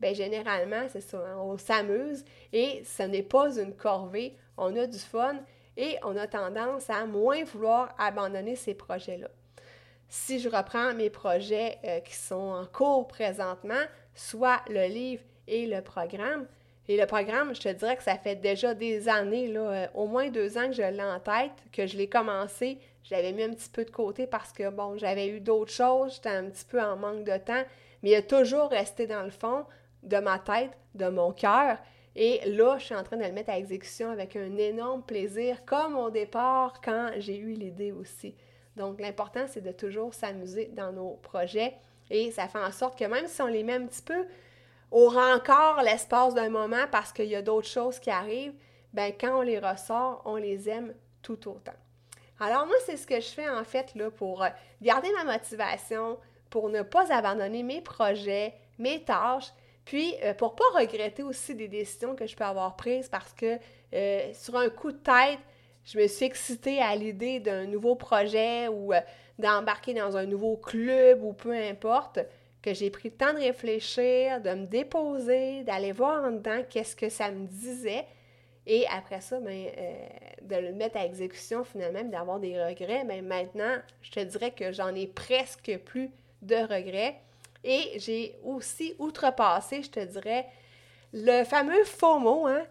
bien 0.00 0.14
généralement, 0.14 0.86
c'est 0.88 1.02
ça, 1.02 1.18
hein, 1.18 1.36
on 1.38 1.58
s'amuse 1.58 2.24
et 2.54 2.82
ce 2.86 3.02
n'est 3.02 3.22
pas 3.22 3.58
une 3.58 3.74
corvée. 3.74 4.34
On 4.56 4.74
a 4.76 4.86
du 4.86 4.98
fun 4.98 5.36
et 5.76 5.98
on 6.04 6.16
a 6.16 6.26
tendance 6.26 6.88
à 6.88 7.04
moins 7.04 7.44
vouloir 7.44 7.94
abandonner 7.98 8.56
ces 8.56 8.72
projets-là. 8.72 9.28
Si 10.08 10.40
je 10.40 10.48
reprends 10.48 10.94
mes 10.94 11.10
projets 11.10 11.78
euh, 11.84 12.00
qui 12.00 12.14
sont 12.14 12.34
en 12.34 12.64
cours 12.64 13.06
présentement, 13.08 13.84
soit 14.14 14.62
le 14.70 14.86
livre 14.86 15.22
et 15.46 15.66
le 15.66 15.82
programme, 15.82 16.46
et 16.88 16.96
le 16.96 17.06
programme, 17.06 17.54
je 17.54 17.60
te 17.60 17.68
dirais 17.68 17.96
que 17.96 18.02
ça 18.02 18.16
fait 18.16 18.36
déjà 18.36 18.74
des 18.74 19.08
années, 19.08 19.52
euh, 19.56 19.86
au 19.94 20.06
moins 20.06 20.28
deux 20.28 20.58
ans 20.58 20.66
que 20.66 20.72
je 20.72 20.82
l'ai 20.82 21.02
en 21.02 21.20
tête, 21.20 21.52
que 21.72 21.86
je 21.86 21.96
l'ai 21.96 22.08
commencé. 22.08 22.78
Je 23.04 23.14
l'avais 23.14 23.32
mis 23.32 23.44
un 23.44 23.50
petit 23.50 23.68
peu 23.68 23.84
de 23.84 23.90
côté 23.90 24.26
parce 24.26 24.52
que, 24.52 24.68
bon, 24.70 24.98
j'avais 24.98 25.28
eu 25.28 25.40
d'autres 25.40 25.72
choses, 25.72 26.14
j'étais 26.14 26.30
un 26.30 26.44
petit 26.44 26.64
peu 26.64 26.80
en 26.80 26.96
manque 26.96 27.24
de 27.24 27.36
temps, 27.38 27.62
mais 28.02 28.10
il 28.10 28.14
a 28.14 28.22
toujours 28.22 28.70
resté 28.70 29.06
dans 29.06 29.22
le 29.22 29.30
fond 29.30 29.64
de 30.02 30.16
ma 30.18 30.38
tête, 30.38 30.72
de 30.94 31.08
mon 31.08 31.32
cœur. 31.32 31.78
Et 32.16 32.40
là, 32.46 32.76
je 32.78 32.86
suis 32.86 32.94
en 32.94 33.04
train 33.04 33.16
de 33.16 33.24
le 33.24 33.32
mettre 33.32 33.50
à 33.50 33.58
exécution 33.58 34.10
avec 34.10 34.34
un 34.34 34.56
énorme 34.56 35.02
plaisir, 35.02 35.64
comme 35.64 35.96
au 35.96 36.10
départ 36.10 36.80
quand 36.84 37.10
j'ai 37.18 37.36
eu 37.36 37.52
l'idée 37.52 37.92
aussi. 37.92 38.34
Donc, 38.76 39.00
l'important, 39.00 39.46
c'est 39.46 39.60
de 39.60 39.72
toujours 39.72 40.12
s'amuser 40.12 40.70
dans 40.74 40.92
nos 40.92 41.18
projets 41.22 41.74
et 42.10 42.32
ça 42.32 42.48
fait 42.48 42.58
en 42.58 42.72
sorte 42.72 42.98
que 42.98 43.04
même 43.04 43.26
si 43.28 43.40
on 43.40 43.46
les 43.46 43.62
met 43.62 43.74
un 43.74 43.86
petit 43.86 44.02
peu 44.02 44.26
aura 44.90 45.34
encore 45.34 45.82
l'espace 45.82 46.34
d'un 46.34 46.48
moment 46.48 46.86
parce 46.90 47.12
qu'il 47.12 47.26
y 47.26 47.36
a 47.36 47.42
d'autres 47.42 47.68
choses 47.68 47.98
qui 47.98 48.10
arrivent, 48.10 48.54
ben 48.92 49.12
quand 49.18 49.38
on 49.38 49.42
les 49.42 49.58
ressort, 49.58 50.22
on 50.24 50.36
les 50.36 50.68
aime 50.68 50.94
tout 51.22 51.48
autant. 51.48 51.74
Alors 52.40 52.66
moi, 52.66 52.76
c'est 52.86 52.96
ce 52.96 53.06
que 53.06 53.20
je 53.20 53.28
fais 53.28 53.48
en 53.48 53.64
fait 53.64 53.94
là, 53.94 54.10
pour 54.10 54.42
euh, 54.42 54.48
garder 54.80 55.08
ma 55.12 55.32
motivation, 55.32 56.18
pour 56.48 56.70
ne 56.70 56.82
pas 56.82 57.12
abandonner 57.12 57.62
mes 57.62 57.82
projets, 57.82 58.54
mes 58.78 59.04
tâches, 59.04 59.52
puis 59.84 60.14
euh, 60.24 60.34
pour 60.34 60.54
pas 60.54 60.64
regretter 60.74 61.22
aussi 61.22 61.54
des 61.54 61.68
décisions 61.68 62.16
que 62.16 62.26
je 62.26 62.34
peux 62.34 62.44
avoir 62.44 62.76
prises 62.76 63.08
parce 63.08 63.32
que 63.34 63.58
euh, 63.92 64.32
sur 64.32 64.56
un 64.56 64.70
coup 64.70 64.90
de 64.90 64.98
tête, 64.98 65.38
je 65.84 65.98
me 65.98 66.06
suis 66.06 66.24
excitée 66.24 66.80
à 66.80 66.96
l'idée 66.96 67.40
d'un 67.40 67.66
nouveau 67.66 67.94
projet 67.94 68.68
ou 68.68 68.92
d'embarquer 69.38 69.94
dans 69.94 70.16
un 70.16 70.26
nouveau 70.26 70.56
club 70.56 71.22
ou 71.22 71.32
peu 71.32 71.52
importe, 71.52 72.20
que 72.62 72.74
j'ai 72.74 72.90
pris 72.90 73.08
le 73.08 73.14
temps 73.16 73.32
de 73.32 73.38
réfléchir, 73.38 74.40
de 74.40 74.50
me 74.50 74.66
déposer, 74.66 75.64
d'aller 75.64 75.92
voir 75.92 76.24
en 76.24 76.32
dedans 76.32 76.62
qu'est-ce 76.68 76.94
que 76.94 77.08
ça 77.08 77.30
me 77.30 77.46
disait. 77.46 78.04
Et 78.66 78.86
après 78.88 79.20
ça, 79.20 79.40
ben, 79.40 79.66
euh, 79.78 80.06
de 80.42 80.56
le 80.56 80.72
mettre 80.72 80.98
à 80.98 81.06
exécution 81.06 81.64
finalement, 81.64 82.04
d'avoir 82.04 82.38
des 82.38 82.62
regrets. 82.62 83.04
Mais 83.04 83.22
ben, 83.22 83.26
maintenant, 83.26 83.76
je 84.02 84.10
te 84.10 84.20
dirais 84.20 84.50
que 84.50 84.72
j'en 84.72 84.94
ai 84.94 85.06
presque 85.06 85.78
plus 85.84 86.10
de 86.42 86.56
regrets. 86.56 87.16
Et 87.64 87.98
j'ai 87.98 88.38
aussi 88.44 88.94
outrepassé, 88.98 89.82
je 89.82 89.90
te 89.90 90.00
dirais, 90.00 90.46
le 91.12 91.44
fameux 91.44 91.84
FOMO, 91.84 92.46
hein? 92.46 92.62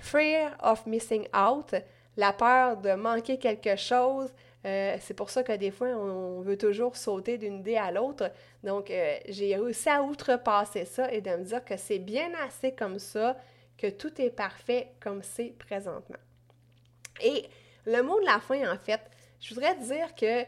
Fear 0.00 0.56
of 0.62 0.86
Missing 0.86 1.26
Out, 1.34 1.74
la 2.16 2.32
peur 2.32 2.76
de 2.76 2.92
manquer 2.92 3.38
quelque 3.38 3.76
chose, 3.76 4.32
euh, 4.64 4.96
c'est 5.00 5.14
pour 5.14 5.30
ça 5.30 5.42
que 5.42 5.52
des 5.52 5.70
fois, 5.70 5.88
on 5.88 6.40
veut 6.40 6.58
toujours 6.58 6.96
sauter 6.96 7.38
d'une 7.38 7.60
idée 7.60 7.76
à 7.76 7.92
l'autre. 7.92 8.30
Donc, 8.64 8.90
euh, 8.90 9.16
j'ai 9.28 9.54
réussi 9.56 9.88
à 9.88 10.02
outrepasser 10.02 10.84
ça 10.84 11.12
et 11.12 11.20
de 11.20 11.30
me 11.30 11.44
dire 11.44 11.64
que 11.64 11.76
c'est 11.76 12.00
bien 12.00 12.30
assez 12.44 12.72
comme 12.72 12.98
ça, 12.98 13.36
que 13.76 13.88
tout 13.88 14.20
est 14.20 14.30
parfait 14.30 14.88
comme 15.00 15.22
c'est 15.22 15.54
présentement. 15.58 16.16
Et 17.22 17.46
le 17.86 18.02
mot 18.02 18.20
de 18.20 18.26
la 18.26 18.40
fin, 18.40 18.72
en 18.72 18.76
fait, 18.76 19.00
je 19.40 19.54
voudrais 19.54 19.76
dire 19.76 20.14
que 20.14 20.42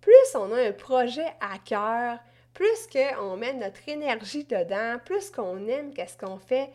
plus 0.00 0.34
on 0.34 0.52
a 0.52 0.68
un 0.68 0.72
projet 0.72 1.26
à 1.40 1.58
cœur, 1.58 2.18
plus 2.54 2.86
qu'on 2.92 3.36
met 3.36 3.54
notre 3.54 3.88
énergie 3.88 4.44
dedans, 4.44 4.98
plus 5.04 5.30
qu'on 5.30 5.66
aime 5.66 5.92
qu'est-ce 5.92 6.16
qu'on 6.16 6.38
fait, 6.38 6.70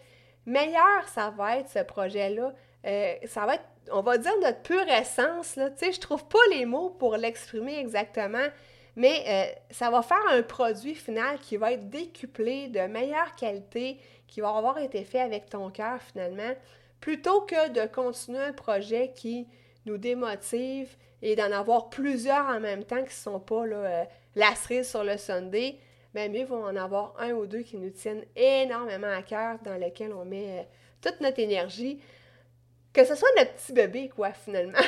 meilleur 0.46 1.08
ça 1.08 1.30
va 1.30 1.58
être 1.58 1.70
ce 1.70 1.80
projet-là. 1.80 2.54
Euh, 2.86 3.16
ça 3.26 3.46
va 3.46 3.56
être 3.56 3.66
on 3.92 4.02
va 4.02 4.18
dire 4.18 4.34
notre 4.42 4.62
pure 4.62 4.88
essence, 4.88 5.56
là, 5.56 5.70
tu 5.70 5.86
sais, 5.86 5.92
je 5.92 6.00
trouve 6.00 6.26
pas 6.26 6.40
les 6.52 6.66
mots 6.66 6.90
pour 6.90 7.18
l'exprimer 7.18 7.78
exactement, 7.80 8.48
mais 8.96 9.24
euh, 9.28 9.60
ça 9.72 9.90
va 9.90 10.02
faire 10.02 10.24
un 10.32 10.42
produit 10.42 10.96
final 10.96 11.40
qui 11.40 11.58
va 11.58 11.74
être 11.74 11.90
décuplé, 11.90 12.68
de 12.68 12.80
meilleure 12.82 13.36
qualité, 13.36 14.00
qui 14.28 14.42
va 14.42 14.56
avoir 14.56 14.78
été 14.80 15.04
fait 15.04 15.20
avec 15.20 15.50
ton 15.50 15.70
cœur 15.70 16.02
finalement, 16.02 16.54
plutôt 17.00 17.42
que 17.42 17.70
de 17.70 17.88
continuer 17.88 18.40
un 18.40 18.54
projet 18.54 19.12
qui 19.16 19.48
nous 19.86 19.98
démotive 19.98 20.96
et 21.22 21.36
d'en 21.36 21.52
avoir 21.52 21.90
plusieurs 21.90 22.46
en 22.48 22.60
même 22.60 22.84
temps 22.84 22.98
qui 22.98 23.04
ne 23.04 23.10
sont 23.10 23.40
pas 23.40 23.66
euh, 23.66 24.04
la 24.36 24.56
cerise 24.56 24.90
sur 24.90 25.04
le 25.04 25.18
Sunday, 25.18 25.78
bien 26.14 26.30
mieux 26.30 26.46
vaut 26.46 26.64
en 26.64 26.76
avoir 26.76 27.14
un 27.20 27.32
ou 27.32 27.46
deux 27.46 27.62
qui 27.62 27.78
nous 27.78 27.90
tiennent 27.90 28.26
énormément 28.36 29.12
à 29.16 29.22
cœur, 29.22 29.58
dans 29.64 29.76
lesquels 29.76 30.14
on 30.14 30.26
met 30.26 30.60
euh, 30.60 30.64
toute 31.02 31.22
notre 31.22 31.40
énergie 31.40 32.00
que 32.98 33.06
ce 33.06 33.14
soit 33.14 33.30
notre 33.38 33.54
petit 33.54 33.74
bébé, 33.74 34.10
quoi, 34.10 34.32
finalement. 34.32 34.80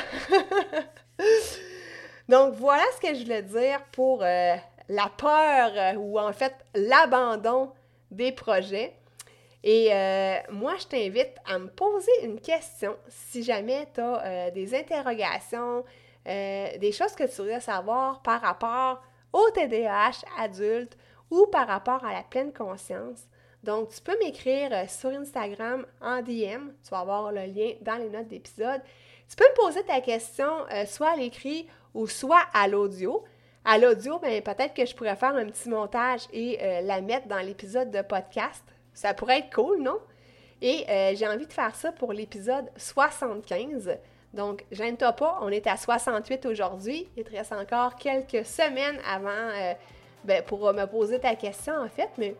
Donc, 2.28 2.54
voilà 2.54 2.82
ce 2.96 3.00
que 3.00 3.14
je 3.14 3.22
voulais 3.22 3.42
dire 3.42 3.80
pour 3.92 4.24
euh, 4.24 4.56
la 4.88 5.08
peur 5.16 5.70
euh, 5.76 5.94
ou 5.94 6.18
en 6.18 6.32
fait 6.32 6.52
l'abandon 6.74 7.70
des 8.10 8.32
projets. 8.32 8.96
Et 9.62 9.90
euh, 9.92 10.38
moi, 10.50 10.74
je 10.80 10.86
t'invite 10.88 11.36
à 11.46 11.60
me 11.60 11.68
poser 11.68 12.10
une 12.24 12.40
question 12.40 12.96
si 13.08 13.44
jamais 13.44 13.86
tu 13.94 14.00
as 14.00 14.50
des 14.50 14.74
interrogations, 14.74 15.84
des 16.26 16.92
choses 16.92 17.14
que 17.14 17.24
tu 17.24 17.42
voudrais 17.42 17.60
savoir 17.60 18.22
par 18.22 18.40
rapport 18.40 19.02
au 19.32 19.50
TDAH 19.50 20.24
adulte 20.36 20.96
ou 21.30 21.46
par 21.46 21.68
rapport 21.68 22.04
à 22.04 22.12
la 22.12 22.22
pleine 22.22 22.52
conscience. 22.52 23.28
Donc, 23.62 23.90
tu 23.90 24.00
peux 24.00 24.18
m'écrire 24.18 24.70
euh, 24.72 24.84
sur 24.88 25.10
Instagram 25.10 25.84
en 26.00 26.22
DM. 26.22 26.70
Tu 26.82 26.90
vas 26.90 27.00
avoir 27.00 27.30
le 27.30 27.42
lien 27.42 27.72
dans 27.82 27.96
les 27.96 28.08
notes 28.08 28.28
d'épisode. 28.28 28.80
Tu 29.28 29.36
peux 29.36 29.44
me 29.44 29.54
poser 29.54 29.82
ta 29.84 30.00
question 30.00 30.50
euh, 30.72 30.86
soit 30.86 31.10
à 31.10 31.16
l'écrit 31.16 31.68
ou 31.94 32.06
soit 32.06 32.42
à 32.54 32.68
l'audio. 32.68 33.22
À 33.64 33.76
l'audio, 33.76 34.18
ben, 34.18 34.40
peut-être 34.42 34.72
que 34.72 34.86
je 34.86 34.94
pourrais 34.94 35.16
faire 35.16 35.34
un 35.34 35.44
petit 35.46 35.68
montage 35.68 36.22
et 36.32 36.58
euh, 36.62 36.80
la 36.80 37.02
mettre 37.02 37.28
dans 37.28 37.40
l'épisode 37.40 37.90
de 37.90 38.00
podcast. 38.00 38.64
Ça 38.94 39.12
pourrait 39.12 39.40
être 39.40 39.54
cool, 39.54 39.82
non? 39.82 39.98
Et 40.62 40.84
j'ai 41.16 41.26
envie 41.26 41.46
de 41.46 41.52
faire 41.54 41.74
ça 41.74 41.90
pour 41.90 42.12
l'épisode 42.12 42.66
75. 42.76 43.96
Donc, 44.34 44.66
gêne-toi 44.70 45.12
pas, 45.12 45.38
on 45.40 45.48
est 45.48 45.66
à 45.66 45.78
68 45.78 46.44
aujourd'hui. 46.44 47.08
Il 47.16 47.24
te 47.24 47.30
reste 47.30 47.52
encore 47.52 47.96
quelques 47.96 48.44
semaines 48.44 48.98
avant 49.10 49.48
ben, 50.24 50.42
pour 50.42 50.70
me 50.74 50.84
poser 50.84 51.18
ta 51.18 51.34
question, 51.34 51.72
en 51.72 51.88
fait. 51.88 52.10
Mais 52.18 52.34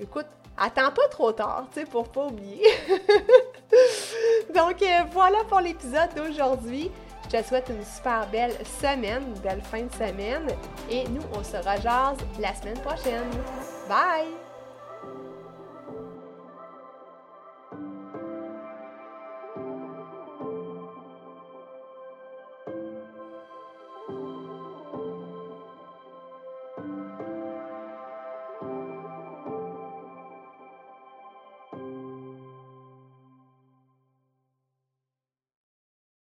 écoute, 0.00 0.26
attends 0.56 0.90
pas 0.90 1.08
trop 1.10 1.32
tard, 1.32 1.66
tu 1.72 1.80
sais, 1.80 1.86
pour 1.86 2.08
pas 2.08 2.26
oublier. 2.26 2.66
Donc 4.54 4.82
euh, 4.82 5.00
voilà 5.12 5.38
pour 5.48 5.60
l'épisode 5.60 6.10
d'aujourd'hui. 6.16 6.90
Je 7.24 7.38
te 7.38 7.46
souhaite 7.46 7.70
une 7.70 7.84
super 7.84 8.26
belle 8.30 8.54
semaine, 8.80 9.22
une 9.34 9.40
belle 9.40 9.62
fin 9.62 9.82
de 9.82 9.92
semaine 9.92 10.48
et 10.90 11.08
nous 11.08 11.22
on 11.34 11.42
se 11.42 11.56
rejase 11.56 12.18
la 12.38 12.54
semaine 12.54 12.78
prochaine. 12.80 13.30
Bye! 13.88 14.41